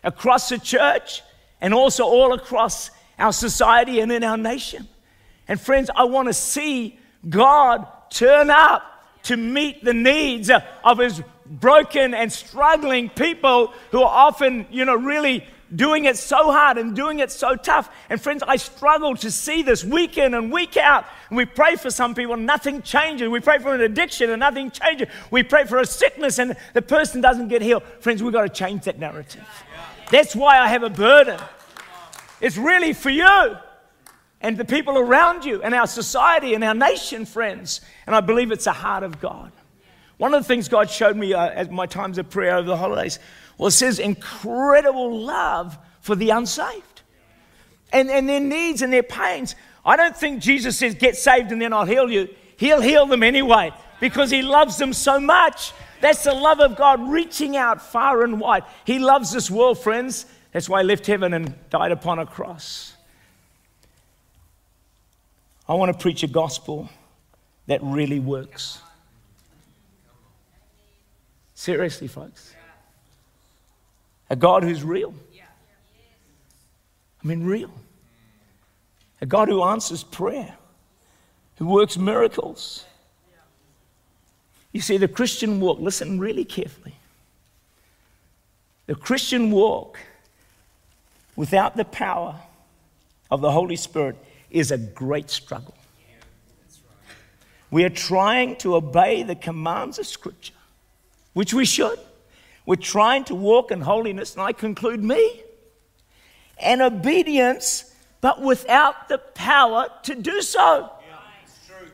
across 0.04 0.50
the 0.50 0.58
church, 0.58 1.22
and 1.62 1.72
also 1.72 2.04
all 2.04 2.34
across 2.34 2.90
our 3.18 3.32
society 3.32 4.00
and 4.00 4.12
in 4.12 4.22
our 4.22 4.36
nation. 4.36 4.86
And 5.48 5.58
friends, 5.58 5.88
I 5.96 6.04
want 6.04 6.28
to 6.28 6.34
see 6.34 6.98
God 7.26 7.86
turn 8.10 8.50
up 8.50 8.82
to 9.22 9.38
meet 9.38 9.82
the 9.82 9.94
needs 9.94 10.50
of 10.84 10.98
his 10.98 11.22
broken 11.46 12.12
and 12.12 12.30
struggling 12.30 13.08
people 13.08 13.72
who 13.92 14.02
are 14.02 14.26
often, 14.28 14.66
you 14.70 14.84
know, 14.84 14.94
really 14.94 15.46
doing 15.74 16.04
it 16.04 16.16
so 16.16 16.52
hard 16.52 16.78
and 16.78 16.94
doing 16.94 17.18
it 17.18 17.30
so 17.30 17.56
tough. 17.56 17.90
And 18.10 18.20
friends, 18.20 18.42
I 18.46 18.56
struggle 18.56 19.16
to 19.16 19.30
see 19.30 19.62
this 19.62 19.84
week 19.84 20.18
in 20.18 20.34
and 20.34 20.52
week 20.52 20.76
out. 20.76 21.06
And 21.28 21.36
we 21.36 21.44
pray 21.44 21.76
for 21.76 21.90
some 21.90 22.14
people, 22.14 22.36
nothing 22.36 22.82
changes. 22.82 23.28
We 23.28 23.40
pray 23.40 23.58
for 23.58 23.74
an 23.74 23.80
addiction 23.80 24.30
and 24.30 24.40
nothing 24.40 24.70
changes. 24.70 25.08
We 25.30 25.42
pray 25.42 25.64
for 25.64 25.78
a 25.78 25.86
sickness 25.86 26.38
and 26.38 26.56
the 26.74 26.82
person 26.82 27.20
doesn't 27.20 27.48
get 27.48 27.62
healed. 27.62 27.84
Friends, 28.00 28.22
we've 28.22 28.32
got 28.32 28.42
to 28.42 28.48
change 28.48 28.84
that 28.84 28.98
narrative. 28.98 29.46
That's 30.10 30.36
why 30.36 30.58
I 30.58 30.68
have 30.68 30.82
a 30.82 30.90
burden. 30.90 31.40
It's 32.40 32.56
really 32.56 32.92
for 32.92 33.10
you 33.10 33.56
and 34.40 34.56
the 34.56 34.64
people 34.64 34.98
around 34.98 35.44
you 35.44 35.62
and 35.62 35.74
our 35.74 35.86
society 35.86 36.54
and 36.54 36.62
our 36.64 36.74
nation, 36.74 37.24
friends. 37.24 37.80
And 38.06 38.14
I 38.14 38.20
believe 38.20 38.50
it's 38.50 38.64
the 38.64 38.72
heart 38.72 39.04
of 39.04 39.20
God. 39.20 39.52
One 40.18 40.34
of 40.34 40.42
the 40.42 40.46
things 40.46 40.68
God 40.68 40.90
showed 40.90 41.16
me 41.16 41.32
uh, 41.32 41.48
at 41.48 41.72
my 41.72 41.86
times 41.86 42.18
of 42.18 42.28
prayer 42.30 42.56
over 42.56 42.68
the 42.68 42.76
holidays 42.76 43.18
was 43.62 43.78
His 43.78 43.98
incredible 43.98 45.18
love 45.20 45.78
for 46.00 46.16
the 46.16 46.30
unsaved 46.30 47.02
and, 47.92 48.10
and 48.10 48.28
their 48.28 48.40
needs 48.40 48.82
and 48.82 48.92
their 48.92 49.02
pains. 49.02 49.54
I 49.84 49.96
don't 49.96 50.16
think 50.16 50.42
Jesus 50.42 50.78
says, 50.78 50.94
Get 50.94 51.16
saved 51.16 51.52
and 51.52 51.62
then 51.62 51.72
I'll 51.72 51.84
heal 51.84 52.10
you. 52.10 52.28
He'll 52.56 52.80
heal 52.80 53.06
them 53.06 53.22
anyway 53.22 53.72
because 54.00 54.30
He 54.30 54.42
loves 54.42 54.76
them 54.78 54.92
so 54.92 55.20
much. 55.20 55.72
That's 56.00 56.24
the 56.24 56.34
love 56.34 56.60
of 56.60 56.76
God 56.76 57.08
reaching 57.08 57.56
out 57.56 57.80
far 57.80 58.24
and 58.24 58.40
wide. 58.40 58.64
He 58.84 58.98
loves 58.98 59.32
this 59.32 59.50
world, 59.50 59.78
friends. 59.78 60.26
That's 60.52 60.68
why 60.68 60.82
He 60.82 60.88
left 60.88 61.06
heaven 61.06 61.32
and 61.32 61.54
died 61.70 61.92
upon 61.92 62.18
a 62.18 62.26
cross. 62.26 62.94
I 65.68 65.74
want 65.74 65.92
to 65.92 65.98
preach 65.98 66.22
a 66.22 66.26
gospel 66.26 66.90
that 67.66 67.80
really 67.82 68.18
works. 68.18 68.80
Seriously, 71.54 72.08
folks. 72.08 72.54
A 74.32 74.36
God 74.36 74.62
who's 74.62 74.82
real. 74.82 75.14
I 77.22 77.26
mean, 77.28 77.44
real. 77.44 77.70
A 79.20 79.26
God 79.26 79.48
who 79.48 79.62
answers 79.62 80.02
prayer, 80.02 80.56
who 81.58 81.66
works 81.66 81.98
miracles. 81.98 82.86
You 84.72 84.80
see, 84.80 84.96
the 84.96 85.06
Christian 85.06 85.60
walk, 85.60 85.80
listen 85.80 86.18
really 86.18 86.46
carefully. 86.46 86.94
The 88.86 88.94
Christian 88.94 89.50
walk 89.50 89.98
without 91.36 91.76
the 91.76 91.84
power 91.84 92.40
of 93.30 93.42
the 93.42 93.50
Holy 93.50 93.76
Spirit 93.76 94.16
is 94.50 94.70
a 94.70 94.78
great 94.78 95.28
struggle. 95.28 95.74
We 97.70 97.84
are 97.84 97.90
trying 97.90 98.56
to 98.56 98.76
obey 98.76 99.24
the 99.24 99.34
commands 99.34 99.98
of 99.98 100.06
Scripture, 100.06 100.54
which 101.34 101.52
we 101.52 101.66
should. 101.66 101.98
We're 102.64 102.76
trying 102.76 103.24
to 103.24 103.34
walk 103.34 103.70
in 103.70 103.80
holiness, 103.80 104.34
and 104.34 104.42
I 104.42 104.52
conclude 104.52 105.02
me, 105.02 105.42
and 106.58 106.80
obedience, 106.80 107.92
but 108.20 108.40
without 108.40 109.08
the 109.08 109.18
power 109.18 109.88
to 110.04 110.14
do 110.14 110.42
so. 110.42 110.90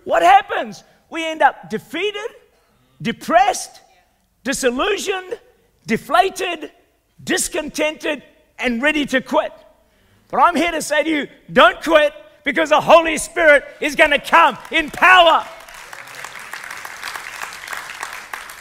what 0.04 0.22
happens? 0.22 0.84
We 1.10 1.26
end 1.26 1.42
up 1.42 1.70
defeated, 1.70 2.28
depressed, 3.00 3.80
disillusioned, 4.44 5.38
deflated, 5.86 6.70
discontented, 7.22 8.22
and 8.58 8.82
ready 8.82 9.06
to 9.06 9.20
quit. 9.20 9.52
But 10.30 10.40
I'm 10.40 10.56
here 10.56 10.72
to 10.72 10.82
say 10.82 11.02
to 11.02 11.10
you 11.10 11.28
don't 11.50 11.82
quit 11.82 12.12
because 12.44 12.68
the 12.68 12.80
Holy 12.80 13.16
Spirit 13.16 13.64
is 13.80 13.96
going 13.96 14.10
to 14.10 14.18
come 14.18 14.58
in 14.70 14.90
power. 14.90 15.46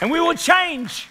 And 0.00 0.10
we 0.10 0.20
will 0.20 0.34
change 0.34 1.07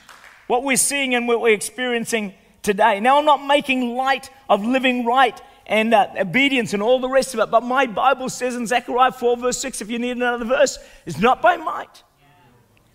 what 0.47 0.63
we're 0.63 0.77
seeing 0.77 1.13
and 1.15 1.27
what 1.27 1.41
we're 1.41 1.53
experiencing 1.53 2.33
today. 2.63 2.99
Now, 2.99 3.17
I'm 3.17 3.25
not 3.25 3.45
making 3.45 3.95
light 3.95 4.29
of 4.49 4.65
living 4.65 5.05
right 5.05 5.39
and 5.65 5.93
uh, 5.93 6.07
obedience 6.17 6.73
and 6.73 6.81
all 6.81 6.99
the 6.99 7.10
rest 7.10 7.33
of 7.33 7.41
it, 7.41 7.51
but 7.51 7.62
my 7.62 7.86
Bible 7.86 8.29
says 8.29 8.55
in 8.55 8.65
Zechariah 8.65 9.12
4, 9.12 9.38
verse 9.38 9.57
6, 9.60 9.81
if 9.81 9.89
you 9.89 9.99
need 9.99 10.12
another 10.12 10.45
verse, 10.45 10.79
it's 11.05 11.19
not 11.19 11.41
by 11.41 11.57
might. 11.57 12.03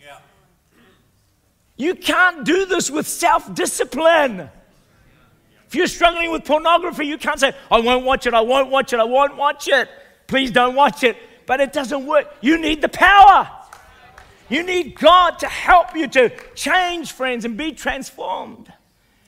Yeah. 0.02 0.18
You 1.76 1.94
can't 1.94 2.44
do 2.44 2.64
this 2.64 2.90
with 2.90 3.06
self 3.06 3.54
discipline. 3.54 4.48
If 5.68 5.74
you're 5.74 5.86
struggling 5.86 6.30
with 6.30 6.44
pornography, 6.44 7.06
you 7.06 7.16
can't 7.16 7.40
say, 7.40 7.54
I 7.70 7.80
won't 7.80 8.04
watch 8.04 8.26
it, 8.26 8.34
I 8.34 8.42
won't 8.42 8.70
watch 8.70 8.92
it, 8.92 9.00
I 9.00 9.04
won't 9.04 9.36
watch 9.36 9.68
it. 9.68 9.88
Please 10.26 10.50
don't 10.50 10.74
watch 10.74 11.02
it. 11.02 11.16
But 11.46 11.60
it 11.60 11.72
doesn't 11.72 12.06
work. 12.06 12.26
You 12.42 12.58
need 12.58 12.82
the 12.82 12.90
power. 12.90 13.50
You 14.52 14.62
need 14.62 14.96
God 14.96 15.38
to 15.38 15.46
help 15.46 15.96
you 15.96 16.06
to 16.08 16.30
change, 16.54 17.12
friends, 17.12 17.46
and 17.46 17.56
be 17.56 17.72
transformed. 17.72 18.70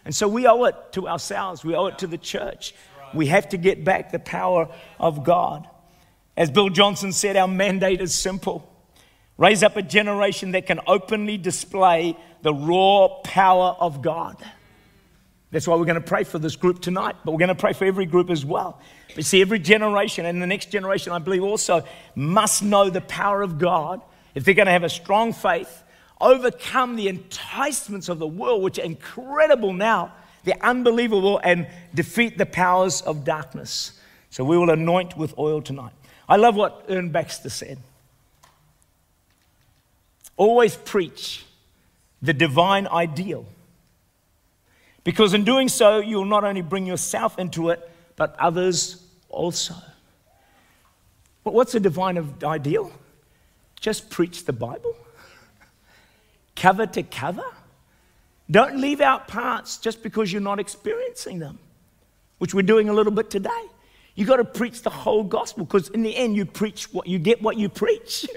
And 0.05 0.15
so 0.15 0.29
we 0.29 0.47
owe 0.47 0.65
it 0.65 0.77
to 0.93 1.09
ourselves, 1.09 1.65
we 1.65 1.75
owe 1.75 1.87
it 1.87 1.99
to 2.01 2.07
the 2.07 2.19
church. 2.19 2.75
We 3.15 3.29
have 3.29 3.49
to 3.49 3.57
get 3.57 3.85
back 3.85 4.13
the 4.13 4.19
power 4.19 4.69
of 5.01 5.25
God. 5.25 5.67
As 6.37 6.51
Bill 6.51 6.69
Johnson 6.69 7.11
said, 7.11 7.37
our 7.37 7.49
mandate 7.49 8.03
is 8.03 8.15
simple 8.15 8.69
raise 9.37 9.65
up 9.65 9.77
a 9.77 9.83
generation 9.83 10.53
that 10.53 10.67
can 10.67 10.79
openly 10.87 11.37
display 11.39 12.17
the 12.43 12.55
raw 12.55 13.09
power 13.25 13.75
of 13.81 14.01
God. 14.03 14.37
That's 15.51 15.67
why 15.67 15.75
we're 15.77 15.87
going 15.87 15.95
to 15.95 16.01
pray 16.03 16.25
for 16.25 16.39
this 16.39 16.55
group 16.55 16.81
tonight, 16.83 17.17
but 17.25 17.33
we're 17.33 17.39
going 17.39 17.49
to 17.49 17.55
pray 17.55 17.73
for 17.73 17.85
every 17.85 18.07
group 18.07 18.29
as 18.29 18.45
well. 18.45 18.79
But 19.15 19.25
see, 19.25 19.41
every 19.41 19.59
generation 19.59 20.27
and 20.27 20.41
the 20.41 20.47
next 20.47 20.71
generation, 20.71 21.13
I 21.13 21.19
believe, 21.19 21.43
also 21.43 21.85
must 22.15 22.63
know 22.63 22.91
the 22.91 23.01
power 23.01 23.43
of 23.43 23.59
God 23.59 24.03
if 24.35 24.45
they're 24.45 24.55
going 24.55 24.67
to 24.67 24.73
have 24.73 24.85
a 24.85 24.89
strong 24.89 25.33
faith, 25.33 25.83
overcome 26.21 26.97
the 26.97 27.09
enticements 27.09 28.09
of 28.09 28.19
the 28.19 28.27
world, 28.27 28.63
which 28.63 28.79
are 28.79 28.83
incredible 28.83 29.73
now, 29.73 30.13
they're 30.45 30.63
unbelievable, 30.63 31.41
and 31.43 31.67
defeat 31.95 32.37
the 32.39 32.47
powers 32.47 33.01
of 33.03 33.25
darkness. 33.25 33.99
So 34.31 34.45
we 34.45 34.59
will 34.59 34.71
anoint 34.71 35.17
with 35.17 35.39
oil 35.39 35.63
tonight. 35.63 35.93
I 36.29 36.37
love 36.37 36.57
what 36.57 36.87
Ern 36.91 37.11
Baxter 37.11 37.51
said. 37.51 37.79
Always 40.37 40.77
preach 40.77 41.45
the 42.21 42.33
divine 42.33 42.87
ideal 42.89 43.47
because 45.05 45.35
in 45.35 45.45
doing 45.45 45.69
so, 45.69 45.99
you'll 45.99 46.25
not 46.25 46.45
only 46.45 46.63
bring 46.63 46.87
yourself 46.87 47.39
into 47.39 47.69
it, 47.69 47.89
but 48.17 48.35
others 48.39 49.03
also. 49.29 49.75
But 51.45 51.53
what's 51.53 51.75
a 51.75 51.81
divine 51.81 52.35
ideal? 52.43 52.91
Just 53.85 54.09
preach 54.09 54.47
the 54.47 54.53
Bible, 54.55 54.97
cover 56.57 56.87
to 56.87 57.03
cover. 57.03 57.45
Don't 58.51 58.79
leave 58.79 59.03
out 59.03 59.29
parts 59.29 59.77
just 59.77 60.03
because 60.03 60.33
you're 60.33 60.41
not 60.41 60.59
experiencing 60.59 61.39
them, 61.39 61.59
which 62.39 62.55
we're 62.55 62.63
doing 62.63 62.89
a 62.89 62.95
little 62.95 63.13
bit 63.13 63.29
today. 63.29 63.51
You've 64.15 64.27
got 64.27 64.39
to 64.39 64.45
preach 64.47 64.81
the 64.81 64.89
whole 64.89 65.23
gospel 65.23 65.67
because 65.67 65.91
in 65.91 66.03
the 66.03 66.17
end, 66.17 66.35
you 66.35 66.47
preach 66.47 66.95
what 66.95 67.07
you 67.07 67.19
get 67.19 67.43
what 67.43 67.59
you 67.59 67.69
preach. 67.69 68.27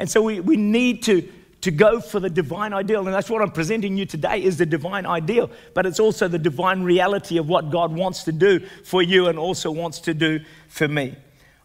And 0.00 0.08
so 0.08 0.22
we, 0.22 0.38
we 0.38 0.56
need 0.56 1.02
to 1.04 1.28
to 1.60 1.72
go 1.72 2.00
for 2.00 2.20
the 2.20 2.30
divine 2.30 2.72
ideal. 2.72 3.04
And 3.06 3.14
that's 3.14 3.28
what 3.28 3.42
I'm 3.42 3.50
presenting 3.50 3.96
you 3.96 4.06
today 4.06 4.42
is 4.42 4.56
the 4.58 4.66
divine 4.66 5.06
ideal, 5.06 5.50
but 5.74 5.86
it's 5.86 5.98
also 5.98 6.28
the 6.28 6.38
divine 6.38 6.84
reality 6.84 7.36
of 7.36 7.48
what 7.48 7.70
God 7.70 7.92
wants 7.92 8.22
to 8.24 8.32
do 8.32 8.60
for 8.84 9.02
you 9.02 9.26
and 9.26 9.38
also 9.40 9.72
wants 9.72 9.98
to 10.00 10.14
do 10.14 10.40
for 10.68 10.86
me. 10.86 11.16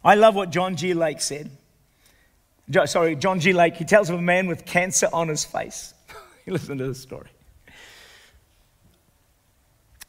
I 0.04 0.16
love 0.16 0.34
what 0.34 0.50
John 0.50 0.76
G. 0.76 0.96
Lake 0.96 1.22
said. 1.22 1.52
Sorry, 2.86 3.16
John 3.16 3.40
G. 3.40 3.54
Lake, 3.54 3.76
he 3.76 3.86
tells 3.86 4.10
of 4.10 4.18
a 4.18 4.22
man 4.22 4.48
with 4.48 4.66
cancer 4.66 5.10
on 5.12 5.28
his 5.28 5.44
face. 5.44 5.94
Listen 6.48 6.78
to 6.78 6.88
this 6.88 7.02
story. 7.02 7.30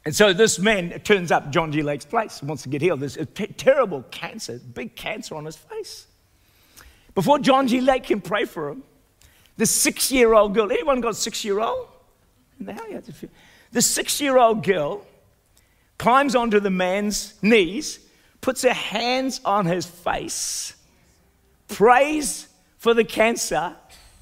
And 0.05 0.15
so 0.15 0.33
this 0.33 0.59
man 0.59 1.01
turns 1.01 1.33
up 1.33 1.51
John 1.51 1.73
G. 1.73 1.83
Lake's 1.83 2.05
place, 2.05 2.43
wants 2.43 2.63
to 2.65 2.69
get 2.69 2.83
healed. 2.83 3.01
There's 3.01 3.17
a 3.17 3.25
t- 3.25 3.47
terrible 3.47 4.03
cancer, 4.11 4.61
big 4.75 4.95
cancer 4.95 5.35
on 5.35 5.45
his 5.47 5.57
face. 5.57 6.07
Before 7.15 7.39
John 7.39 7.69
G. 7.69 7.81
Lake 7.81 8.05
can 8.05 8.21
pray 8.21 8.45
for 8.45 8.69
him, 8.69 8.83
the 9.57 9.67
six 9.67 10.13
year 10.13 10.35
old 10.35 10.55
girl, 10.55 10.71
anyone 10.71 11.01
got 11.01 11.17
six 11.17 11.45
year 11.45 11.61
old? 11.61 11.89
The 12.61 13.83
six 13.83 14.21
year 14.21 14.37
old 14.39 14.63
girl 14.63 15.07
climbs 15.99 16.35
onto 16.35 16.61
the 16.61 16.71
man's 16.71 17.35
knees, 17.43 18.01
puts 18.41 18.63
her 18.63 18.73
hands 18.73 19.41
on 19.45 19.65
his 19.67 19.87
face, 19.87 20.75
prays 21.69 22.49
for 22.79 22.95
the 22.95 23.05
cancer, 23.05 23.75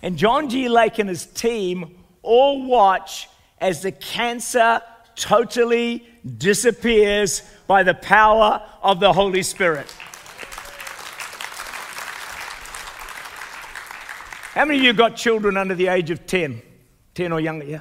and 0.02 0.16
John 0.16 0.48
G. 0.48 0.68
Lake 0.68 0.98
and 0.98 1.08
his 1.08 1.26
team 1.26 1.96
all 2.22 2.64
watch 2.64 3.28
as 3.60 3.82
the 3.82 3.92
cancer 3.92 4.80
totally 5.14 6.06
disappears 6.38 7.42
by 7.66 7.82
the 7.82 7.94
power 7.94 8.62
of 8.82 9.00
the 9.00 9.12
Holy 9.12 9.42
Spirit. 9.42 9.94
How 14.54 14.66
many 14.66 14.78
of 14.78 14.84
you 14.84 14.92
got 14.92 15.16
children 15.16 15.56
under 15.56 15.74
the 15.74 15.86
age 15.88 16.10
of 16.10 16.26
10? 16.26 16.60
10 17.14 17.32
or 17.32 17.40
younger, 17.40 17.64
yeah? 17.64 17.80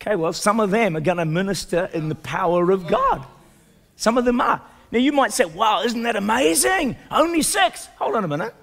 Okay, 0.00 0.16
well, 0.16 0.32
some 0.32 0.60
of 0.60 0.70
them 0.70 0.96
are 0.96 1.00
going 1.00 1.18
to 1.18 1.24
minister 1.24 1.88
in 1.92 2.08
the 2.08 2.14
power 2.14 2.70
of 2.70 2.86
God. 2.86 3.24
Some 3.96 4.18
of 4.18 4.24
them 4.24 4.40
are. 4.40 4.60
Now, 4.90 4.98
you 4.98 5.12
might 5.12 5.32
say, 5.32 5.44
wow, 5.44 5.82
isn't 5.82 6.02
that 6.02 6.16
amazing? 6.16 6.96
Only 7.10 7.42
six. 7.42 7.86
Hold 7.98 8.16
on 8.16 8.24
a 8.24 8.28
minute. 8.28 8.54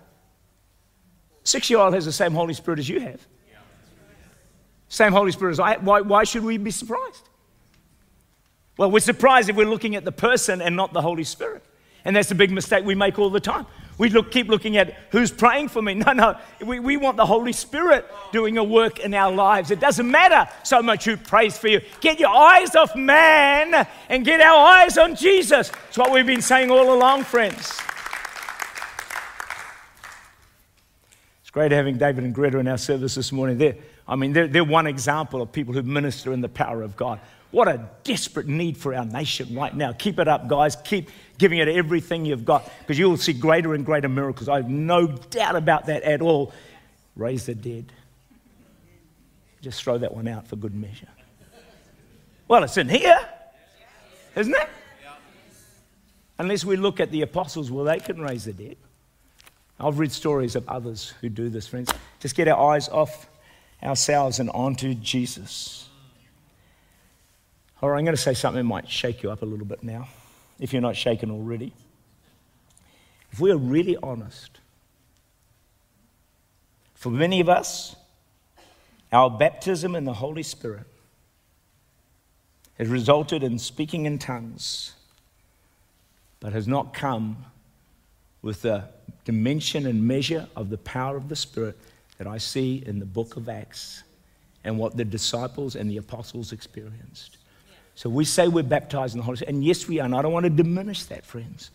Six 1.47 1.69
year 1.69 1.79
old 1.79 1.93
has 1.93 2.03
the 2.03 2.12
same 2.12 2.33
Holy 2.33 2.53
Spirit 2.53 2.77
as 2.77 2.89
you 2.89 2.99
have. 2.99 3.25
Same 4.89 5.13
Holy 5.13 5.31
Spirit 5.31 5.51
as 5.51 5.62
I. 5.62 5.77
Why, 5.77 6.01
why 6.01 6.25
should 6.25 6.43
we 6.43 6.57
be 6.57 6.71
surprised? 6.71 7.29
Well, 8.75 8.91
we're 8.91 8.99
surprised 8.99 9.47
if 9.47 9.55
we're 9.55 9.69
looking 9.69 9.95
at 9.95 10.03
the 10.03 10.12
person 10.12 10.62
and 10.62 10.75
not 10.75 10.91
the 10.91 11.01
Holy 11.01 11.23
Spirit. 11.23 11.63
And 12.03 12.17
that's 12.17 12.31
a 12.31 12.36
big 12.36 12.51
mistake 12.51 12.83
we 12.83 12.95
make 12.95 13.17
all 13.17 13.29
the 13.29 13.39
time. 13.39 13.65
We 13.97 14.10
look, 14.10 14.29
keep 14.29 14.49
looking 14.49 14.75
at 14.75 14.93
who's 15.12 15.31
praying 15.31 15.69
for 15.69 15.81
me. 15.81 15.93
No, 16.05 16.12
no. 16.12 16.38
We, 16.65 16.81
we 16.81 16.97
want 16.97 17.15
the 17.15 17.25
Holy 17.25 17.53
Spirit 17.53 18.05
doing 18.33 18.57
a 18.57 18.63
work 18.63 18.99
in 18.99 19.13
our 19.13 19.31
lives. 19.31 19.71
It 19.71 19.79
doesn't 19.79 20.12
matter 20.12 20.51
so 20.63 20.81
much 20.81 21.05
who 21.05 21.15
prays 21.15 21.57
for 21.57 21.69
you. 21.69 21.79
Get 22.01 22.19
your 22.19 22.36
eyes 22.36 22.75
off 22.75 22.93
man 22.93 23.88
and 24.10 24.25
get 24.25 24.41
our 24.41 24.67
eyes 24.67 24.97
on 24.97 25.15
Jesus. 25.15 25.71
It's 25.88 25.97
what 25.97 26.12
we've 26.12 26.27
been 26.27 26.41
saying 26.41 26.71
all 26.71 26.93
along, 26.93 27.23
friends. 27.23 27.71
Great 31.57 31.71
having 31.71 31.97
David 31.97 32.23
and 32.23 32.35
Greta 32.35 32.59
in 32.59 32.67
our 32.67 32.77
service 32.77 33.15
this 33.15 33.31
morning. 33.31 33.57
They're, 33.57 33.77
I 34.07 34.15
mean, 34.15 34.31
they're, 34.31 34.47
they're 34.47 34.63
one 34.63 34.85
example 34.85 35.41
of 35.41 35.51
people 35.51 35.73
who 35.73 35.81
minister 35.81 36.31
in 36.31 36.41
the 36.41 36.47
power 36.47 36.83
of 36.83 36.95
God. 36.95 37.19
What 37.49 37.67
a 37.67 37.89
desperate 38.03 38.45
need 38.45 38.77
for 38.77 38.93
our 38.93 39.05
nation 39.05 39.55
right 39.55 39.75
now. 39.75 39.91
Keep 39.91 40.19
it 40.19 40.27
up, 40.27 40.47
guys. 40.47 40.75
Keep 40.75 41.09
giving 41.39 41.57
it 41.57 41.67
everything 41.67 42.25
you've 42.25 42.45
got 42.45 42.71
because 42.81 42.99
you 42.99 43.09
will 43.09 43.17
see 43.17 43.33
greater 43.33 43.73
and 43.73 43.83
greater 43.83 44.07
miracles. 44.07 44.47
I 44.47 44.57
have 44.57 44.69
no 44.69 45.07
doubt 45.07 45.55
about 45.55 45.87
that 45.87 46.03
at 46.03 46.21
all. 46.21 46.53
Raise 47.15 47.47
the 47.47 47.55
dead. 47.55 47.91
Just 49.59 49.81
throw 49.81 49.97
that 49.97 50.13
one 50.13 50.27
out 50.27 50.47
for 50.47 50.57
good 50.57 50.75
measure. 50.75 51.09
Well, 52.47 52.65
it's 52.65 52.77
in 52.77 52.87
here, 52.87 53.19
isn't 54.35 54.53
it? 54.53 54.69
Unless 56.37 56.65
we 56.65 56.75
look 56.75 56.99
at 56.99 57.09
the 57.09 57.23
apostles, 57.23 57.71
well, 57.71 57.85
they 57.85 57.97
can 57.97 58.21
raise 58.21 58.45
the 58.45 58.53
dead. 58.53 58.77
I've 59.79 59.99
read 59.99 60.11
stories 60.11 60.55
of 60.55 60.67
others 60.67 61.13
who 61.21 61.29
do 61.29 61.49
this, 61.49 61.67
friends. 61.67 61.91
Just 62.19 62.35
get 62.35 62.47
our 62.47 62.73
eyes 62.73 62.89
off 62.89 63.29
ourselves 63.83 64.39
and 64.39 64.49
onto 64.49 64.95
Jesus. 64.95 65.87
All 67.81 67.89
right, 67.89 67.99
I'm 67.99 68.05
going 68.05 68.15
to 68.15 68.21
say 68.21 68.33
something 68.33 68.57
that 68.57 68.63
might 68.63 68.89
shake 68.89 69.21
you 69.21 69.29
up 69.29 69.43
a 69.43 69.45
little 69.45 69.65
bit 69.65 69.83
now, 69.83 70.07
if 70.59 70.73
you're 70.73 70.81
not 70.81 70.95
shaken 70.95 71.29
already. 71.29 71.73
If 73.31 73.39
we 73.39 73.51
are 73.51 73.57
really 73.57 73.95
honest, 74.01 74.59
for 76.95 77.11
many 77.11 77.39
of 77.39 77.49
us, 77.49 77.95
our 79.11 79.29
baptism 79.29 79.95
in 79.95 80.05
the 80.05 80.13
Holy 80.13 80.41
Spirit 80.41 80.87
has 82.79 82.87
resulted 82.87 83.43
in 83.43 83.59
speaking 83.59 84.07
in 84.07 84.17
tongues, 84.17 84.93
but 86.39 86.53
has 86.53 86.67
not 86.67 86.95
come 86.95 87.45
with 88.47 88.62
the 88.62 88.81
dimension 89.25 89.86
and 89.88 90.07
measure 90.07 90.47
of 90.55 90.69
the 90.69 90.77
power 90.77 91.17
of 91.17 91.27
the 91.27 91.36
Spirit 91.36 91.77
that 92.17 92.27
I 92.27 92.38
see 92.38 92.81
in 92.86 92.97
the 92.97 93.05
book 93.05 93.36
of 93.36 93.49
Acts 93.49 94.03
and 94.63 94.79
what 94.79 94.95
the 94.95 95.03
disciples 95.03 95.75
and 95.75 95.91
the 95.91 95.97
apostles 95.97 96.53
experienced. 96.53 97.39
So 97.95 98.10
we 98.10 98.23
say 98.23 98.47
we're 98.47 98.63
baptized 98.63 99.15
in 99.15 99.19
the 99.19 99.25
Holy 99.25 99.36
Spirit, 99.36 99.53
and 99.53 99.65
yes, 99.65 99.89
we 99.89 99.99
are. 99.99 100.05
And 100.05 100.15
I 100.15 100.21
don't 100.21 100.31
want 100.31 100.45
to 100.45 100.49
diminish 100.49 101.03
that, 101.07 101.25
friends. 101.25 101.71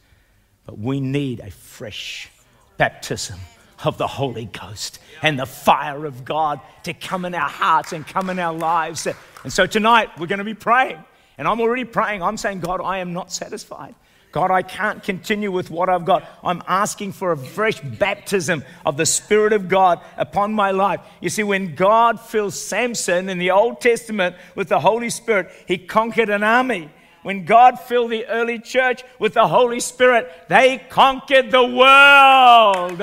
But 0.65 0.79
we 0.79 0.99
need 0.99 1.41
a 1.41 1.51
fresh 1.51 2.31
baptism 2.79 3.39
of 3.85 3.99
the 3.99 4.07
Holy 4.07 4.47
Ghost 4.47 4.99
and 5.21 5.39
the 5.39 5.45
fire 5.45 6.07
of 6.07 6.25
God 6.25 6.59
to 6.85 6.95
come 6.95 7.27
in 7.27 7.35
our 7.35 7.51
hearts 7.51 7.93
and 7.93 8.07
come 8.07 8.31
in 8.31 8.39
our 8.39 8.55
lives. 8.55 9.07
And 9.45 9.53
so 9.53 9.67
tonight 9.67 10.09
we're 10.19 10.27
going 10.27 10.39
to 10.39 10.45
be 10.45 10.55
praying. 10.55 11.05
And 11.37 11.47
I'm 11.47 11.61
already 11.61 11.85
praying. 11.85 12.23
I'm 12.23 12.39
saying, 12.39 12.61
God, 12.61 12.81
I 12.81 12.99
am 12.99 13.13
not 13.13 13.31
satisfied. 13.31 13.95
God, 14.33 14.51
I 14.51 14.63
can't 14.63 15.03
continue 15.03 15.53
with 15.53 15.71
what 15.71 15.91
I've 15.91 16.07
got. 16.07 16.27
I'm 16.43 16.63
asking 16.67 17.13
for 17.13 17.33
a 17.33 17.37
fresh 17.37 17.81
baptism 17.81 18.65
of 18.87 18.97
the 18.97 19.05
Spirit 19.05 19.53
of 19.53 19.69
God 19.69 20.01
upon 20.17 20.55
my 20.55 20.71
life. 20.71 21.01
You 21.21 21.29
see, 21.29 21.43
when 21.43 21.75
God 21.75 22.19
fills 22.19 22.59
Samson 22.59 23.29
in 23.29 23.39
the 23.39 23.51
Old 23.51 23.83
Testament 23.83 24.35
with 24.55 24.71
the 24.71 24.81
Holy 24.81 25.11
Spirit, 25.11 25.51
he 25.67 25.77
conquered 25.77 26.31
an 26.31 26.43
army. 26.43 26.91
When 27.23 27.45
God 27.45 27.79
filled 27.79 28.11
the 28.11 28.27
early 28.27 28.59
church 28.59 29.05
with 29.19 29.35
the 29.35 29.47
Holy 29.47 29.81
Spirit, 29.81 30.33
they 30.49 30.79
conquered 30.89 31.51
the 31.51 31.65
world. 31.65 33.03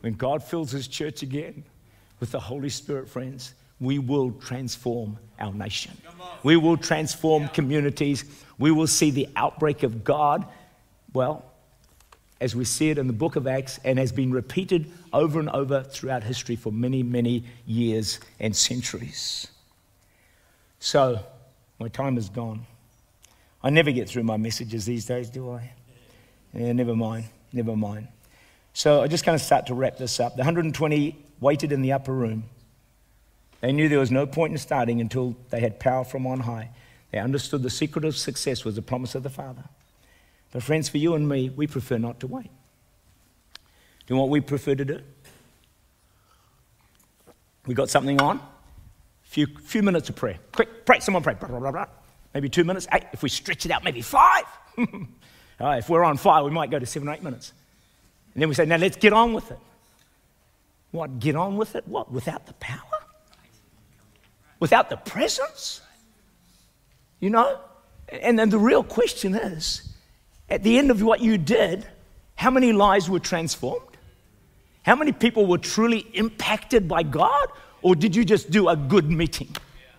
When 0.00 0.14
God 0.14 0.44
fills 0.44 0.70
his 0.70 0.86
church 0.86 1.22
again 1.22 1.64
with 2.20 2.30
the 2.30 2.40
Holy 2.40 2.68
Spirit, 2.68 3.08
friends, 3.08 3.54
we 3.80 3.98
will 3.98 4.30
transform 4.30 5.18
our 5.44 5.52
nation. 5.52 5.96
We 6.42 6.56
will 6.56 6.76
transform 6.76 7.48
communities. 7.48 8.24
We 8.58 8.70
will 8.70 8.86
see 8.86 9.10
the 9.10 9.28
outbreak 9.36 9.82
of 9.82 10.04
God, 10.04 10.46
well, 11.12 11.44
as 12.40 12.56
we 12.56 12.64
see 12.64 12.90
it 12.90 12.98
in 12.98 13.06
the 13.06 13.12
book 13.12 13.36
of 13.36 13.46
Acts 13.46 13.78
and 13.84 13.98
has 13.98 14.12
been 14.12 14.32
repeated 14.32 14.90
over 15.12 15.38
and 15.38 15.48
over 15.50 15.82
throughout 15.82 16.22
history 16.22 16.56
for 16.56 16.72
many, 16.72 17.02
many 17.02 17.44
years 17.66 18.20
and 18.40 18.54
centuries. 18.54 19.46
So, 20.80 21.20
my 21.78 21.88
time 21.88 22.18
is 22.18 22.28
gone. 22.28 22.66
I 23.62 23.70
never 23.70 23.90
get 23.90 24.08
through 24.08 24.24
my 24.24 24.36
messages 24.36 24.84
these 24.84 25.06
days, 25.06 25.30
do 25.30 25.52
I? 25.52 25.72
Yeah, 26.52 26.72
never 26.72 26.94
mind, 26.94 27.24
never 27.52 27.74
mind. 27.76 28.08
So, 28.74 29.02
I'm 29.02 29.08
just 29.08 29.24
kind 29.24 29.34
of 29.34 29.40
start 29.40 29.66
to 29.68 29.74
wrap 29.74 29.96
this 29.96 30.20
up. 30.20 30.34
The 30.34 30.40
120 30.40 31.16
waited 31.40 31.72
in 31.72 31.80
the 31.80 31.92
upper 31.92 32.12
room. 32.12 32.44
They 33.64 33.72
knew 33.72 33.88
there 33.88 33.98
was 33.98 34.10
no 34.10 34.26
point 34.26 34.52
in 34.52 34.58
starting 34.58 35.00
until 35.00 35.34
they 35.48 35.58
had 35.58 35.80
power 35.80 36.04
from 36.04 36.26
on 36.26 36.40
high. 36.40 36.68
They 37.10 37.18
understood 37.18 37.62
the 37.62 37.70
secret 37.70 38.04
of 38.04 38.14
success 38.14 38.62
was 38.62 38.74
the 38.74 38.82
promise 38.82 39.14
of 39.14 39.22
the 39.22 39.30
Father. 39.30 39.64
But, 40.52 40.62
friends, 40.62 40.90
for 40.90 40.98
you 40.98 41.14
and 41.14 41.26
me, 41.26 41.48
we 41.48 41.66
prefer 41.66 41.96
not 41.96 42.20
to 42.20 42.26
wait. 42.26 42.50
Do 43.54 43.60
you 44.08 44.16
know 44.16 44.20
what 44.20 44.28
we 44.28 44.42
prefer 44.42 44.74
to 44.74 44.84
do? 44.84 45.00
We 47.64 47.72
got 47.74 47.88
something 47.88 48.20
on? 48.20 48.38
Few, 49.22 49.46
few 49.46 49.82
minutes 49.82 50.10
of 50.10 50.16
prayer. 50.16 50.36
Quick, 50.52 50.84
pray. 50.84 51.00
Someone 51.00 51.22
pray. 51.22 51.32
Blah, 51.32 51.48
blah, 51.48 51.72
blah, 51.72 51.86
maybe 52.34 52.50
two 52.50 52.64
minutes. 52.64 52.86
Eight. 52.92 53.04
If 53.14 53.22
we 53.22 53.30
stretch 53.30 53.64
it 53.64 53.72
out, 53.72 53.82
maybe 53.82 54.02
five. 54.02 54.44
if 55.58 55.88
we're 55.88 56.04
on 56.04 56.18
fire, 56.18 56.44
we 56.44 56.50
might 56.50 56.70
go 56.70 56.78
to 56.78 56.84
seven 56.84 57.08
or 57.08 57.14
eight 57.14 57.22
minutes. 57.22 57.54
And 58.34 58.42
then 58.42 58.50
we 58.50 58.54
say, 58.54 58.66
now 58.66 58.76
let's 58.76 58.98
get 58.98 59.14
on 59.14 59.32
with 59.32 59.50
it. 59.50 59.58
What? 60.90 61.18
Get 61.18 61.34
on 61.34 61.56
with 61.56 61.76
it? 61.76 61.88
What? 61.88 62.12
Without 62.12 62.44
the 62.44 62.52
power? 62.52 62.93
Without 64.64 64.88
the 64.88 64.96
presence? 64.96 65.82
You 67.20 67.28
know? 67.28 67.60
And 68.08 68.38
then 68.38 68.48
the 68.48 68.58
real 68.58 68.82
question 68.82 69.34
is 69.34 69.92
at 70.48 70.62
the 70.62 70.78
end 70.78 70.90
of 70.90 71.02
what 71.02 71.20
you 71.20 71.36
did, 71.36 71.86
how 72.34 72.50
many 72.50 72.72
lives 72.72 73.10
were 73.10 73.20
transformed? 73.20 73.98
How 74.82 74.96
many 74.96 75.12
people 75.12 75.44
were 75.44 75.58
truly 75.58 76.06
impacted 76.14 76.88
by 76.88 77.02
God? 77.02 77.46
Or 77.82 77.94
did 77.94 78.16
you 78.16 78.24
just 78.24 78.50
do 78.50 78.70
a 78.70 78.76
good 78.76 79.10
meeting? 79.10 79.54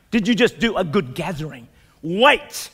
Did 0.09 0.27
you 0.27 0.33
just 0.33 0.57
do 0.57 0.77
a 0.77 0.83
good 0.83 1.13
gathering? 1.13 1.67
Wait. 2.01 2.71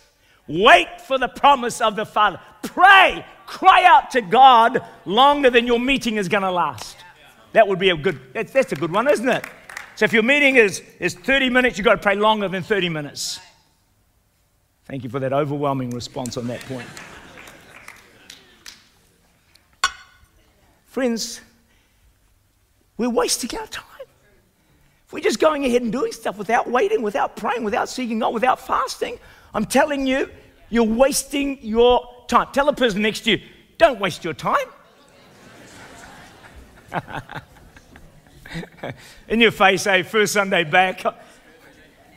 Wait 0.47 1.01
for 1.01 1.17
the 1.17 1.27
promise 1.27 1.81
of 1.81 1.97
the 1.97 2.05
Father. 2.05 2.39
Pray. 2.63 3.25
Cry 3.47 3.83
out 3.83 4.11
to 4.11 4.21
God 4.21 4.81
longer 5.05 5.49
than 5.49 5.67
your 5.67 5.79
meeting 5.79 6.15
is 6.15 6.29
going 6.29 6.43
to 6.43 6.51
last. 6.51 6.95
That 7.51 7.67
would 7.67 7.79
be 7.79 7.89
a 7.89 7.97
good, 7.97 8.17
that's, 8.31 8.53
that's 8.53 8.71
a 8.71 8.77
good 8.77 8.93
one, 8.93 9.09
isn't 9.09 9.27
it? 9.27 9.43
So 9.95 10.05
if 10.05 10.13
your 10.13 10.23
meeting 10.23 10.55
is, 10.55 10.81
is 10.99 11.13
30 11.13 11.49
minutes, 11.49 11.77
you've 11.77 11.85
got 11.85 11.95
to 11.95 12.01
pray 12.01 12.15
longer 12.15 12.47
than 12.47 12.63
30 12.63 12.89
minutes. 12.89 13.39
Thank 14.85 15.03
you 15.03 15.09
for 15.09 15.19
that 15.19 15.33
overwhelming 15.33 15.91
response 15.91 16.37
on 16.37 16.47
that 16.47 16.59
point. 16.61 16.87
Friends, 20.85 21.41
we're 22.97 23.09
wasting 23.09 23.57
our 23.57 23.67
time. 23.67 23.85
If 25.05 25.13
we're 25.13 25.21
just 25.21 25.39
going 25.39 25.65
ahead 25.65 25.81
and 25.81 25.91
doing 25.91 26.11
stuff 26.11 26.37
without 26.37 26.69
waiting, 26.69 27.01
without 27.01 27.35
praying, 27.35 27.63
without 27.63 27.89
seeking 27.89 28.19
God, 28.19 28.33
without 28.33 28.59
fasting, 28.59 29.17
I'm 29.53 29.65
telling 29.65 30.05
you, 30.07 30.29
you're 30.69 30.83
wasting 30.83 31.59
your 31.61 32.07
time. 32.27 32.47
Tell 32.53 32.65
the 32.65 32.73
person 32.73 33.01
next 33.01 33.21
to 33.21 33.31
you, 33.31 33.41
don't 33.77 33.99
waste 33.99 34.23
your 34.23 34.33
time. 34.33 34.67
In 39.27 39.41
your 39.41 39.51
face, 39.51 39.83
hey, 39.85 40.03
first 40.03 40.33
Sunday 40.33 40.63
back. 40.63 41.03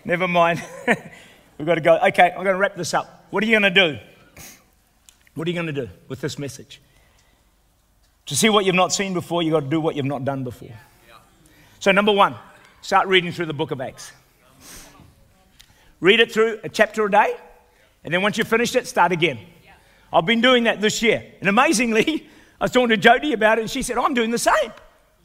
Never 0.05 0.29
mind. 0.29 0.63
We've 1.59 1.67
got 1.67 1.77
to 1.77 1.81
go. 1.81 1.97
Okay, 1.97 2.31
I'm 2.31 2.45
going 2.45 2.55
to 2.55 2.57
wrap 2.57 2.75
this 2.75 2.95
up. 2.95 3.27
What 3.31 3.43
are 3.43 3.47
you 3.47 3.59
going 3.59 3.75
to 3.75 3.95
do? 3.95 3.99
What 5.35 5.47
are 5.47 5.51
you 5.51 5.55
going 5.55 5.73
to 5.75 5.87
do 5.87 5.89
with 6.09 6.21
this 6.21 6.39
message? 6.39 6.81
To 8.27 8.37
see 8.37 8.49
what 8.49 8.65
you've 8.65 8.75
not 8.75 8.93
seen 8.93 9.15
before, 9.15 9.43
you've 9.43 9.53
got 9.53 9.61
to 9.61 9.69
do 9.69 9.81
what 9.81 9.97
you've 9.97 10.07
not 10.07 10.25
done 10.25 10.45
before. 10.45 10.73
So, 11.81 11.93
number 11.93 12.13
one, 12.13 12.35
start 12.81 13.09
reading 13.09 13.33
through 13.33 13.47
the 13.47 13.55
book 13.55 13.71
of 13.71 13.81
Acts. 13.81 14.13
Read 16.01 16.21
it 16.21 16.33
through 16.33 16.61
a 16.65 16.69
chapter 16.69 17.05
a 17.05 17.11
day, 17.11 17.35
and 18.03 18.13
then 18.13 18.23
once 18.23 18.39
you've 18.39 18.49
finished 18.49 18.77
it, 18.77 18.87
start 18.87 19.13
again. 19.13 19.39
I've 20.13 20.27
been 20.27 20.41
doing 20.41 20.65
that 20.65 20.81
this 20.81 21.03
year. 21.03 21.25
And 21.41 21.49
amazingly, 21.49 22.29
I 22.61 22.65
was 22.65 22.71
talking 22.71 22.91
to 22.91 22.97
Jody 22.97 23.33
about 23.33 23.59
it, 23.59 23.63
and 23.63 23.71
she 23.71 23.83
said, 23.83 23.99
I'm 23.99 24.15
doing 24.15 24.31
the 24.31 24.39
same. 24.39 24.73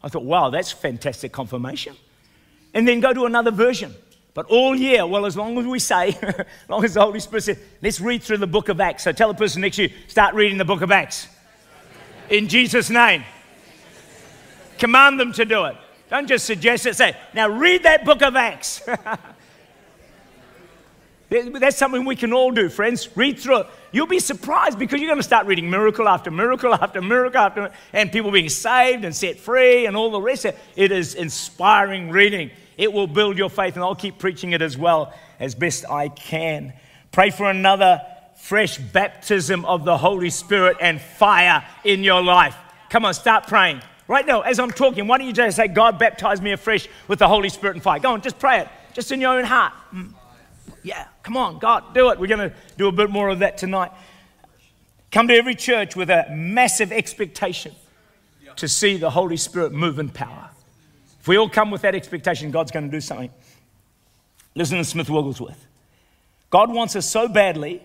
I 0.04 0.10
thought, 0.10 0.24
wow, 0.24 0.50
that's 0.50 0.72
fantastic 0.72 1.32
confirmation. 1.32 1.96
And 2.74 2.88
then 2.88 3.00
go 3.00 3.14
to 3.14 3.26
another 3.26 3.52
version. 3.52 3.94
But 4.34 4.46
all 4.46 4.76
year, 4.76 5.06
well, 5.06 5.26
as 5.26 5.36
long 5.36 5.58
as 5.58 5.66
we 5.66 5.80
say, 5.80 6.10
as 6.22 6.46
long 6.70 6.86
as 6.86 6.94
the 6.94 7.02
Holy 7.02 7.20
Spirit 7.20 7.44
says, 7.44 7.60
let's 7.82 8.00
read 8.00 8.24
through 8.24 8.38
the 8.38 8.48
book 8.48 8.70
of 8.70 8.80
Acts. 8.80 9.04
So 9.04 9.12
tell 9.12 9.28
the 9.28 9.38
person 9.38 9.62
next 9.62 9.78
to 9.78 9.84
you, 9.84 9.90
start 10.08 10.36
reading 10.36 10.58
the 10.58 10.66
book 10.66 10.82
of 10.82 10.92
Acts. 10.92 11.28
In 12.30 12.48
Jesus' 12.48 12.90
name. 12.90 13.24
Command 14.78 15.20
them 15.20 15.34
to 15.34 15.46
do 15.46 15.66
it. 15.66 15.76
Don't 16.10 16.28
just 16.28 16.46
suggest 16.46 16.86
it. 16.86 16.96
Say, 16.96 17.16
now 17.34 17.50
read 17.50 17.84
that 17.84 18.06
book 18.06 18.22
of 18.22 18.36
Acts. 18.36 18.82
That's 21.30 21.78
something 21.78 22.06
we 22.06 22.16
can 22.16 22.34
all 22.34 22.52
do, 22.52 22.70
friends. 22.70 23.08
Read 23.16 23.40
through 23.40 23.60
it. 23.60 23.68
You'll 23.92 24.08
be 24.08 24.20
surprised 24.20 24.80
because 24.80 25.00
you're 25.00 25.10
going 25.10 25.20
to 25.20 25.24
start 25.24 25.46
reading 25.46 25.70
miracle 25.70 26.08
after 26.08 26.32
miracle 26.32 26.74
after 26.74 27.02
miracle 27.02 27.40
after, 27.40 27.72
and 27.94 28.12
people 28.12 28.32
being 28.32 28.50
saved 28.50 29.06
and 29.06 29.16
set 29.16 29.38
free 29.38 29.86
and 29.86 29.96
all 29.96 30.10
the 30.10 30.22
rest. 30.22 30.46
It 30.76 30.92
is 30.92 31.14
inspiring 31.14 32.10
reading. 32.10 32.50
It 32.78 32.92
will 32.92 33.08
build 33.08 33.38
your 33.38 33.50
faith, 33.50 33.76
and 33.76 33.84
I'll 33.84 33.94
keep 33.94 34.18
preaching 34.18 34.54
it 34.54 34.62
as 34.62 34.78
well 34.78 35.14
as 35.40 35.54
best 35.54 35.86
I 35.90 36.10
can. 36.10 36.74
Pray 37.12 37.30
for 37.30 37.50
another 37.50 38.02
fresh 38.38 38.78
baptism 38.78 39.66
of 39.66 39.86
the 39.86 39.98
Holy 39.98 40.30
Spirit 40.30 40.78
and 40.82 41.00
fire 41.00 41.64
in 41.84 42.04
your 42.04 42.24
life. 42.24 42.56
Come 42.90 43.06
on, 43.06 43.14
start 43.14 43.46
praying. 43.48 43.82
Right 44.08 44.26
now, 44.26 44.42
as 44.42 44.58
I'm 44.58 44.72
talking, 44.72 45.06
why 45.06 45.20
don't 45.20 45.28
you 45.28 45.34
just 45.34 45.58
say, 45.58 45.68
God, 45.68 46.00
baptize 46.00 46.42
me 46.42 46.54
afresh 46.54 46.88
with 47.08 47.20
the 47.20 47.28
Holy 47.28 47.50
Spirit 47.50 47.76
and 47.76 47.84
fire? 47.84 48.00
Go 48.00 48.14
on, 48.14 48.22
just 48.22 48.40
pray 48.40 48.62
it, 48.62 48.68
just 48.94 49.12
in 49.12 49.22
your 49.22 49.38
own 49.38 49.46
heart. 49.46 49.74
Mm. 49.94 50.14
Yeah, 50.82 51.06
come 51.30 51.38
on, 51.38 51.60
God, 51.60 51.94
do 51.94 52.10
it. 52.10 52.18
We're 52.18 52.26
going 52.26 52.50
to 52.50 52.56
do 52.76 52.88
a 52.88 52.92
bit 52.92 53.12
more 53.12 53.30
of 53.30 53.38
that 53.40 53.56
tonight. 53.56 53.92
Come 55.12 55.28
to 55.28 55.36
every 55.36 55.54
church 55.54 55.96
with 55.96 56.10
a 56.10 56.26
massive 56.32 56.92
expectation 56.92 57.76
to 58.56 58.68
see 58.68 58.98
the 58.98 59.12
Holy 59.12 59.38
Spirit 59.38 59.72
move 59.72 60.00
in 60.00 60.10
power. 60.10 60.50
If 61.20 61.28
we 61.28 61.38
all 61.38 61.48
come 61.48 61.70
with 61.70 61.84
that 61.84 61.94
expectation, 61.94 62.50
God's 62.50 62.72
going 62.72 62.86
to 62.86 62.92
do 62.92 63.00
something. 63.00 63.30
Listen 64.56 64.80
to 64.80 64.84
Smith 64.84 65.08
Wigglesworth. 65.08 65.68
God 66.50 66.74
wants 66.74 66.96
us 66.96 67.08
so 67.08 67.28
badly 67.28 67.84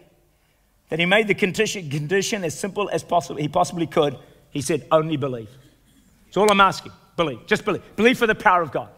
that 0.89 0.99
he 0.99 1.05
made 1.05 1.29
the 1.29 1.35
condition, 1.35 2.45
as 2.45 2.59
simple 2.59 2.89
as 2.89 3.05
possible, 3.05 3.39
he 3.39 3.49
possibly 3.49 3.87
could. 3.87 4.17
He 4.53 4.63
said, 4.63 4.87
only 4.91 5.19
believe. 5.19 5.51
That's 6.25 6.39
all 6.39 6.51
I'm 6.51 6.63
asking. 6.63 6.93
Believe. 7.19 7.47
Just 7.47 7.67
believe. 7.67 7.83
Believe 7.97 8.17
for 8.17 8.27
the 8.27 8.35
power 8.35 8.63
of 8.63 8.73
God. 8.73 8.89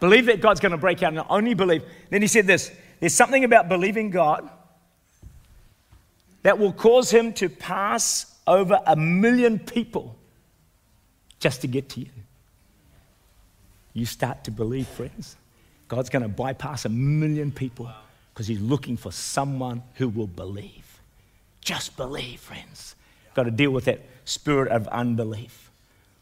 Believe 0.00 0.26
that 0.26 0.40
God's 0.40 0.58
going 0.58 0.72
to 0.72 0.78
break 0.78 1.04
out 1.04 1.12
and 1.12 1.22
only 1.30 1.54
believe. 1.54 1.84
Then 2.10 2.20
he 2.20 2.26
said 2.26 2.48
this 2.48 2.72
there's 3.02 3.14
something 3.14 3.42
about 3.42 3.68
believing 3.68 4.10
God 4.10 4.48
that 6.44 6.60
will 6.60 6.72
cause 6.72 7.10
him 7.10 7.32
to 7.32 7.48
pass 7.48 8.32
over 8.46 8.78
a 8.86 8.94
million 8.94 9.58
people 9.58 10.14
just 11.40 11.62
to 11.62 11.66
get 11.66 11.88
to 11.88 12.00
you. 12.00 12.10
You 13.92 14.06
start 14.06 14.44
to 14.44 14.52
believe, 14.52 14.86
friends. 14.86 15.34
God's 15.88 16.10
going 16.10 16.22
to 16.22 16.28
bypass 16.28 16.84
a 16.84 16.88
million 16.90 17.50
people 17.50 17.90
because 18.32 18.46
he's 18.46 18.60
looking 18.60 18.96
for 18.96 19.10
someone 19.10 19.82
who 19.94 20.08
will 20.08 20.28
believe. 20.28 21.00
Just 21.60 21.96
believe, 21.96 22.38
friends. 22.38 22.94
Got 23.34 23.42
to 23.42 23.50
deal 23.50 23.72
with 23.72 23.86
that 23.86 24.02
spirit 24.26 24.70
of 24.70 24.86
unbelief. 24.86 25.72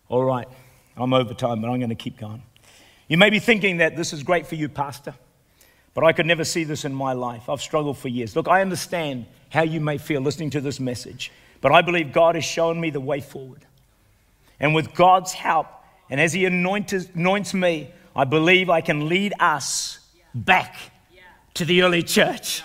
All 0.08 0.24
right, 0.24 0.48
I'm 0.96 1.12
over 1.12 1.34
time, 1.34 1.60
but 1.60 1.68
I'm 1.68 1.78
going 1.78 1.90
to 1.90 1.94
keep 1.94 2.16
going. 2.16 2.42
You 3.06 3.18
may 3.18 3.28
be 3.28 3.38
thinking 3.38 3.76
that 3.76 3.98
this 3.98 4.14
is 4.14 4.22
great 4.22 4.46
for 4.46 4.54
you, 4.54 4.70
Pastor, 4.70 5.12
but 5.94 6.04
I 6.04 6.12
could 6.12 6.26
never 6.26 6.44
see 6.44 6.64
this 6.64 6.84
in 6.84 6.94
my 6.94 7.12
life. 7.12 7.48
I've 7.48 7.60
struggled 7.60 7.98
for 7.98 8.08
years. 8.08 8.36
Look, 8.36 8.48
I 8.48 8.60
understand 8.60 9.26
how 9.50 9.62
you 9.62 9.80
may 9.80 9.98
feel 9.98 10.20
listening 10.20 10.50
to 10.50 10.60
this 10.60 10.78
message, 10.78 11.32
but 11.60 11.72
I 11.72 11.82
believe 11.82 12.12
God 12.12 12.36
has 12.36 12.44
shown 12.44 12.80
me 12.80 12.90
the 12.90 13.00
way 13.00 13.20
forward. 13.20 13.66
And 14.60 14.74
with 14.74 14.94
God's 14.94 15.32
help, 15.32 15.66
and 16.08 16.20
as 16.20 16.32
He 16.32 16.44
anoints 16.44 17.54
me, 17.54 17.90
I 18.14 18.24
believe 18.24 18.70
I 18.70 18.80
can 18.80 19.08
lead 19.08 19.32
us 19.40 19.98
back 20.34 20.76
to 21.54 21.64
the 21.64 21.82
early 21.82 22.02
church 22.02 22.62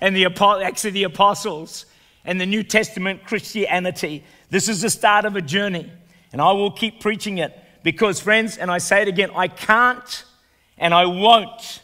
and 0.00 0.14
the 0.14 0.24
actually 0.62 0.90
the 0.90 1.04
apostles 1.04 1.86
and 2.24 2.40
the 2.40 2.46
New 2.46 2.62
Testament 2.62 3.24
Christianity. 3.24 4.24
This 4.50 4.68
is 4.68 4.82
the 4.82 4.90
start 4.90 5.24
of 5.24 5.36
a 5.36 5.42
journey, 5.42 5.90
and 6.32 6.40
I 6.40 6.52
will 6.52 6.70
keep 6.70 7.00
preaching 7.00 7.38
it 7.38 7.58
because, 7.82 8.20
friends, 8.20 8.56
and 8.56 8.70
I 8.70 8.78
say 8.78 9.02
it 9.02 9.08
again, 9.08 9.30
I 9.34 9.48
can't 9.48 10.24
and 10.78 10.94
I 10.94 11.06
won't 11.06 11.82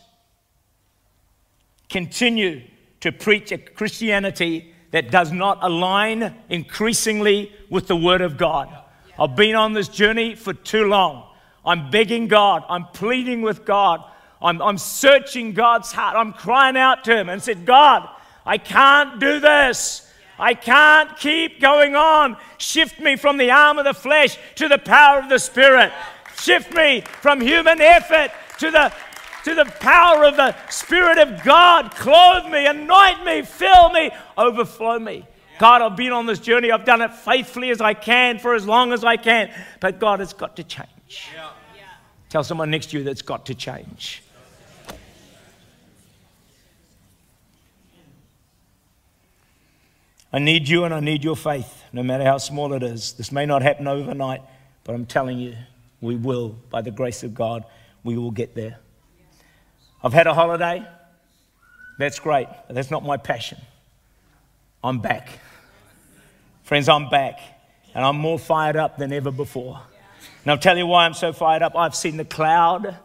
continue 1.95 2.61
to 3.01 3.13
preach 3.13 3.53
a 3.53 3.59
Christianity 3.59 4.75
that 4.91 5.11
does 5.11 5.33
not 5.33 5.59
align 5.63 6.35
increasingly 6.49 7.53
with 7.71 7.87
the 7.87 7.97
Word 7.97 8.21
of 8.21 8.37
God. 8.37 8.69
I've 9.19 9.37
been 9.37 9.55
on 9.55 9.73
this 9.73 9.89
journey 9.89 10.35
for 10.35 10.53
too 10.53 10.85
long. 10.85 11.29
I'm 11.65 11.91
begging 11.91 12.29
God, 12.29 12.65
I'm 12.69 12.87
pleading 12.89 13.43
with 13.43 13.65
God 13.65 14.05
I'm, 14.45 14.61
I'm 14.61 14.79
searching 14.79 15.55
God's 15.55 15.91
heart. 15.91 16.17
I'm 16.17 16.35
crying 16.35 16.77
out 16.77 17.03
to 17.05 17.17
Him 17.17 17.31
and 17.31 17.43
said, 17.43 17.65
God, 17.65 18.07
I 18.45 18.59
can't 18.59 19.19
do 19.19 19.41
this. 19.41 20.13
I 20.39 20.53
can't 20.53 21.17
keep 21.17 21.61
going 21.61 21.97
on. 21.97 22.37
Shift 22.59 23.01
me 23.01 23.17
from 23.17 23.39
the 23.39 23.51
arm 23.51 23.79
of 23.79 23.87
the 23.87 23.95
flesh 23.95 24.37
to 24.57 24.69
the 24.69 24.79
power 24.79 25.19
of 25.19 25.31
the 25.31 25.39
Spirit. 25.39 25.93
Shift 26.37 26.75
me 26.75 27.01
from 27.23 27.41
human 27.41 27.81
effort 27.81 28.33
to 28.59 28.71
the, 28.71 28.93
to 29.45 29.55
the 29.55 29.65
power 29.65 30.25
of 30.25 30.37
the 30.37 30.55
Spirit 30.69 31.19
of 31.19 31.43
God. 31.45 31.91
Clothe 31.93 32.51
me, 32.51 32.67
anoint 32.67 33.25
me, 33.25 33.43
fill 33.43 33.91
me, 33.91 34.11
overflow 34.37 34.99
me. 34.99 35.27
God, 35.59 35.83
I've 35.83 35.97
been 35.97 36.13
on 36.13 36.27
this 36.27 36.41
journey. 36.41 36.73
I've 36.73 36.85
done 36.85 37.01
it 37.01 37.13
faithfully 37.15 37.71
as 37.71 37.81
I 37.81 37.95
can 37.95 38.39
for 38.39 38.55
as 38.55 38.67
long 38.67 38.93
as 38.93 39.05
I 39.05 39.17
can. 39.17 39.53
But 39.81 40.01
God, 40.01 40.21
it's 40.21 40.33
got 40.33 40.57
to 40.57 40.65
change. 40.65 40.89
Tell 42.29 42.43
someone 42.43 42.71
next 42.71 42.91
to 42.91 42.99
you 42.99 43.05
that's 43.05 43.23
got 43.23 43.47
to 43.47 43.55
change. 43.55 44.23
I 50.33 50.41
need 50.41 50.69
you 50.69 50.83
and 50.83 50.93
I 50.93 50.99
need 50.99 51.23
your 51.23 51.37
faith, 51.37 51.85
no 51.93 52.03
matter 52.03 52.25
how 52.25 52.39
small 52.39 52.73
it 52.73 52.83
is. 52.83 53.13
This 53.13 53.31
may 53.31 53.47
not 53.47 53.63
happen 53.63 53.87
overnight, 53.87 54.43
but 54.83 54.97
I'm 54.97 55.07
telling 55.07 55.39
you, 55.39 55.55
we 56.01 56.17
will, 56.17 56.57
by 56.71 56.83
the 56.83 56.91
grace 56.91 57.23
of 57.23 57.37
God, 57.37 57.65
we 58.03 58.19
will 58.19 58.33
get 58.33 58.57
there. 58.57 58.81
I've 60.05 60.13
had 60.13 60.27
a 60.27 60.35
holiday. 60.35 60.87
That's 61.99 62.19
great, 62.19 62.47
that's 62.69 62.91
not 62.91 63.03
my 63.03 63.17
passion. 63.17 63.59
I'm 64.83 64.99
back. 64.99 65.31
Friends, 66.65 66.91
I'm 66.91 67.09
back, 67.09 67.41
and 67.95 68.05
I'm 68.05 68.17
more 68.17 68.39
fired 68.39 68.77
up 68.77 68.99
than 68.99 69.15
ever 69.15 69.31
before. 69.31 69.81
And 70.43 70.51
I'll 70.51 70.59
tell 70.59 70.77
you 70.77 70.87
why 70.87 71.07
I'm 71.07 71.15
so 71.15 71.33
fired 71.33 71.63
up. 71.63 71.75
I've 71.75 71.95
seen 71.95 72.19
the 72.19 72.25
cloud 72.27 72.99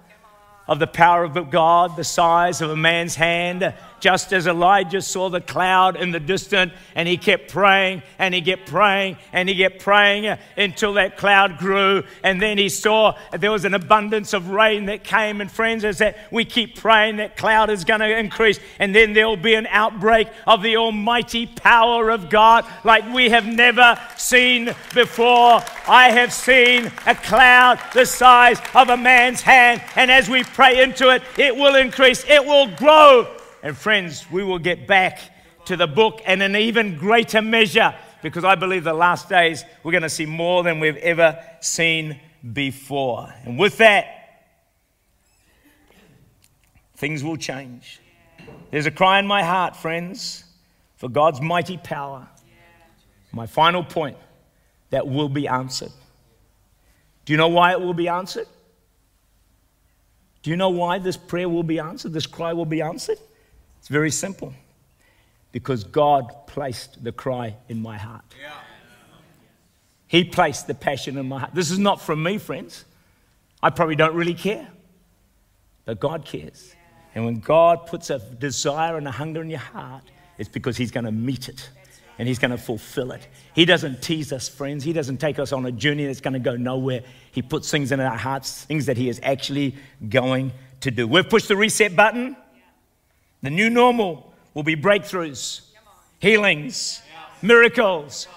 of 0.67 0.79
the 0.79 0.88
power 0.88 1.23
of 1.23 1.49
God, 1.49 1.95
the 1.95 2.03
size 2.03 2.62
of 2.62 2.69
a 2.69 2.75
man's 2.75 3.15
hand 3.15 3.73
just 3.99 4.33
as 4.33 4.47
Elijah 4.47 5.01
saw 5.01 5.29
the 5.29 5.41
cloud 5.41 5.95
in 5.95 6.12
the 6.12 6.19
distance 6.19 6.73
and 6.95 7.07
he 7.07 7.17
kept 7.17 7.51
praying 7.51 8.01
and 8.17 8.33
he 8.33 8.41
kept 8.41 8.67
praying 8.67 9.17
and 9.33 9.49
he 9.49 9.55
kept 9.55 9.79
praying 9.79 10.38
until 10.57 10.93
that 10.93 11.17
cloud 11.17 11.57
grew. 11.57 12.03
And 12.23 12.41
then 12.41 12.57
he 12.57 12.69
saw 12.69 13.17
there 13.31 13.51
was 13.51 13.65
an 13.65 13.73
abundance 13.73 14.33
of 14.33 14.49
rain 14.49 14.85
that 14.85 15.03
came. 15.03 15.41
And 15.41 15.51
friends, 15.51 15.83
as 15.83 15.99
that 15.99 16.17
we 16.31 16.45
keep 16.45 16.77
praying, 16.77 17.17
that 17.17 17.38
cloud 17.38 17.69
is 17.69 17.83
going 17.83 17.99
to 18.01 18.17
increase. 18.17 18.59
And 18.79 18.95
then 18.95 19.13
there'll 19.13 19.38
be 19.38 19.55
an 19.55 19.67
outbreak 19.67 20.27
of 20.47 20.62
the 20.62 20.77
almighty 20.77 21.45
power 21.47 22.09
of 22.09 22.29
God 22.29 22.65
like 22.83 23.12
we 23.13 23.29
have 23.29 23.45
never 23.45 23.99
seen 24.17 24.73
before. 24.93 25.62
I 25.88 26.12
have 26.12 26.33
seen 26.33 26.91
a 27.05 27.15
cloud 27.15 27.79
the 27.93 28.05
size 28.05 28.59
of 28.75 28.89
a 28.89 28.97
man's 28.97 29.41
hand. 29.41 29.81
And 29.95 30.12
as 30.12 30.29
we 30.29 30.43
pray 30.43 30.81
into 30.81 31.09
it, 31.09 31.23
it 31.38 31.55
will 31.55 31.75
increase, 31.75 32.23
it 32.27 32.45
will 32.45 32.67
grow 32.67 33.27
and 33.61 33.77
friends, 33.77 34.29
we 34.31 34.43
will 34.43 34.59
get 34.59 34.87
back 34.87 35.19
to 35.65 35.75
the 35.75 35.87
book 35.87 36.21
in 36.25 36.41
an 36.41 36.55
even 36.55 36.97
greater 36.97 37.41
measure 37.41 37.93
because 38.21 38.43
I 38.43 38.55
believe 38.55 38.83
the 38.83 38.93
last 38.93 39.29
days 39.29 39.63
we're 39.83 39.91
going 39.91 40.03
to 40.03 40.09
see 40.09 40.25
more 40.25 40.63
than 40.63 40.79
we've 40.79 40.97
ever 40.97 41.43
seen 41.59 42.19
before. 42.53 43.33
And 43.45 43.57
with 43.57 43.77
that, 43.77 44.45
things 46.95 47.23
will 47.23 47.37
change. 47.37 47.99
There's 48.71 48.85
a 48.85 48.91
cry 48.91 49.19
in 49.19 49.27
my 49.27 49.43
heart, 49.43 49.75
friends, 49.75 50.43
for 50.97 51.09
God's 51.09 51.41
mighty 51.41 51.77
power. 51.77 52.27
My 53.31 53.45
final 53.45 53.83
point 53.83 54.17
that 54.89 55.07
will 55.07 55.29
be 55.29 55.47
answered. 55.47 55.91
Do 57.25 57.33
you 57.33 57.37
know 57.37 57.47
why 57.47 57.71
it 57.73 57.79
will 57.79 57.93
be 57.93 58.07
answered? 58.07 58.47
Do 60.41 60.49
you 60.49 60.55
know 60.55 60.69
why 60.69 60.99
this 60.99 61.17
prayer 61.17 61.47
will 61.47 61.63
be 61.63 61.79
answered? 61.79 62.13
This 62.13 62.25
cry 62.25 62.53
will 62.53 62.65
be 62.65 62.81
answered? 62.81 63.19
It's 63.79 63.87
very 63.87 64.11
simple. 64.11 64.53
Because 65.51 65.83
God 65.83 66.47
placed 66.47 67.03
the 67.03 67.11
cry 67.11 67.55
in 67.67 67.81
my 67.81 67.97
heart. 67.97 68.23
Yeah. 68.39 68.53
He 70.07 70.23
placed 70.23 70.67
the 70.67 70.75
passion 70.75 71.17
in 71.17 71.27
my 71.27 71.39
heart. 71.39 71.54
This 71.54 71.71
is 71.71 71.79
not 71.79 72.01
from 72.01 72.21
me, 72.21 72.37
friends. 72.37 72.85
I 73.62 73.69
probably 73.69 73.95
don't 73.95 74.15
really 74.15 74.33
care. 74.33 74.67
But 75.85 75.99
God 75.99 76.25
cares. 76.25 76.75
And 77.15 77.25
when 77.25 77.39
God 77.39 77.87
puts 77.87 78.10
a 78.10 78.19
desire 78.19 78.97
and 78.97 79.08
a 79.08 79.12
hunger 79.12 79.41
in 79.41 79.49
your 79.49 79.60
heart, 79.60 80.04
it's 80.37 80.49
because 80.49 80.77
He's 80.77 80.91
going 80.91 81.06
to 81.06 81.12
meet 81.12 81.49
it 81.49 81.69
and 82.17 82.27
He's 82.27 82.39
going 82.39 82.51
to 82.51 82.58
fulfill 82.58 83.12
it. 83.12 83.27
He 83.56 83.65
doesn't 83.65 84.01
tease 84.01 84.31
us, 84.31 84.47
friends. 84.47 84.83
He 84.83 84.93
doesn't 84.93 85.17
take 85.17 85.39
us 85.39 85.51
on 85.51 85.65
a 85.65 85.71
journey 85.71 86.06
that's 86.06 86.21
going 86.21 86.33
to 86.33 86.39
go 86.39 86.56
nowhere. 86.56 87.01
He 87.31 87.41
puts 87.41 87.71
things 87.71 87.91
in 87.91 87.99
our 87.99 88.17
hearts, 88.17 88.63
things 88.65 88.85
that 88.87 88.97
He 88.97 89.10
is 89.10 89.19
actually 89.23 89.75
going 90.10 90.51
to 90.81 90.91
do. 90.91 91.08
We've 91.08 91.27
pushed 91.27 91.47
the 91.47 91.56
reset 91.56 91.95
button. 91.95 92.35
The 93.42 93.50
new 93.50 93.69
normal 93.69 94.33
will 94.54 94.63
be 94.63 94.75
breakthroughs, 94.75 95.62
healings, 96.19 97.02
miracles, 97.42 98.27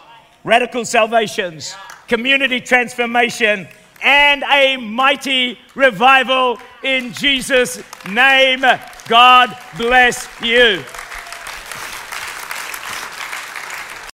radical 0.44 0.84
salvations, 0.84 1.74
community 2.06 2.60
transformation, 2.60 3.66
and 4.02 4.44
a 4.44 4.76
mighty 4.76 5.58
revival 5.74 6.58
in 6.82 7.12
Jesus' 7.12 7.82
name. 8.08 8.64
God 9.08 9.56
bless 9.76 10.28
you. 10.40 10.84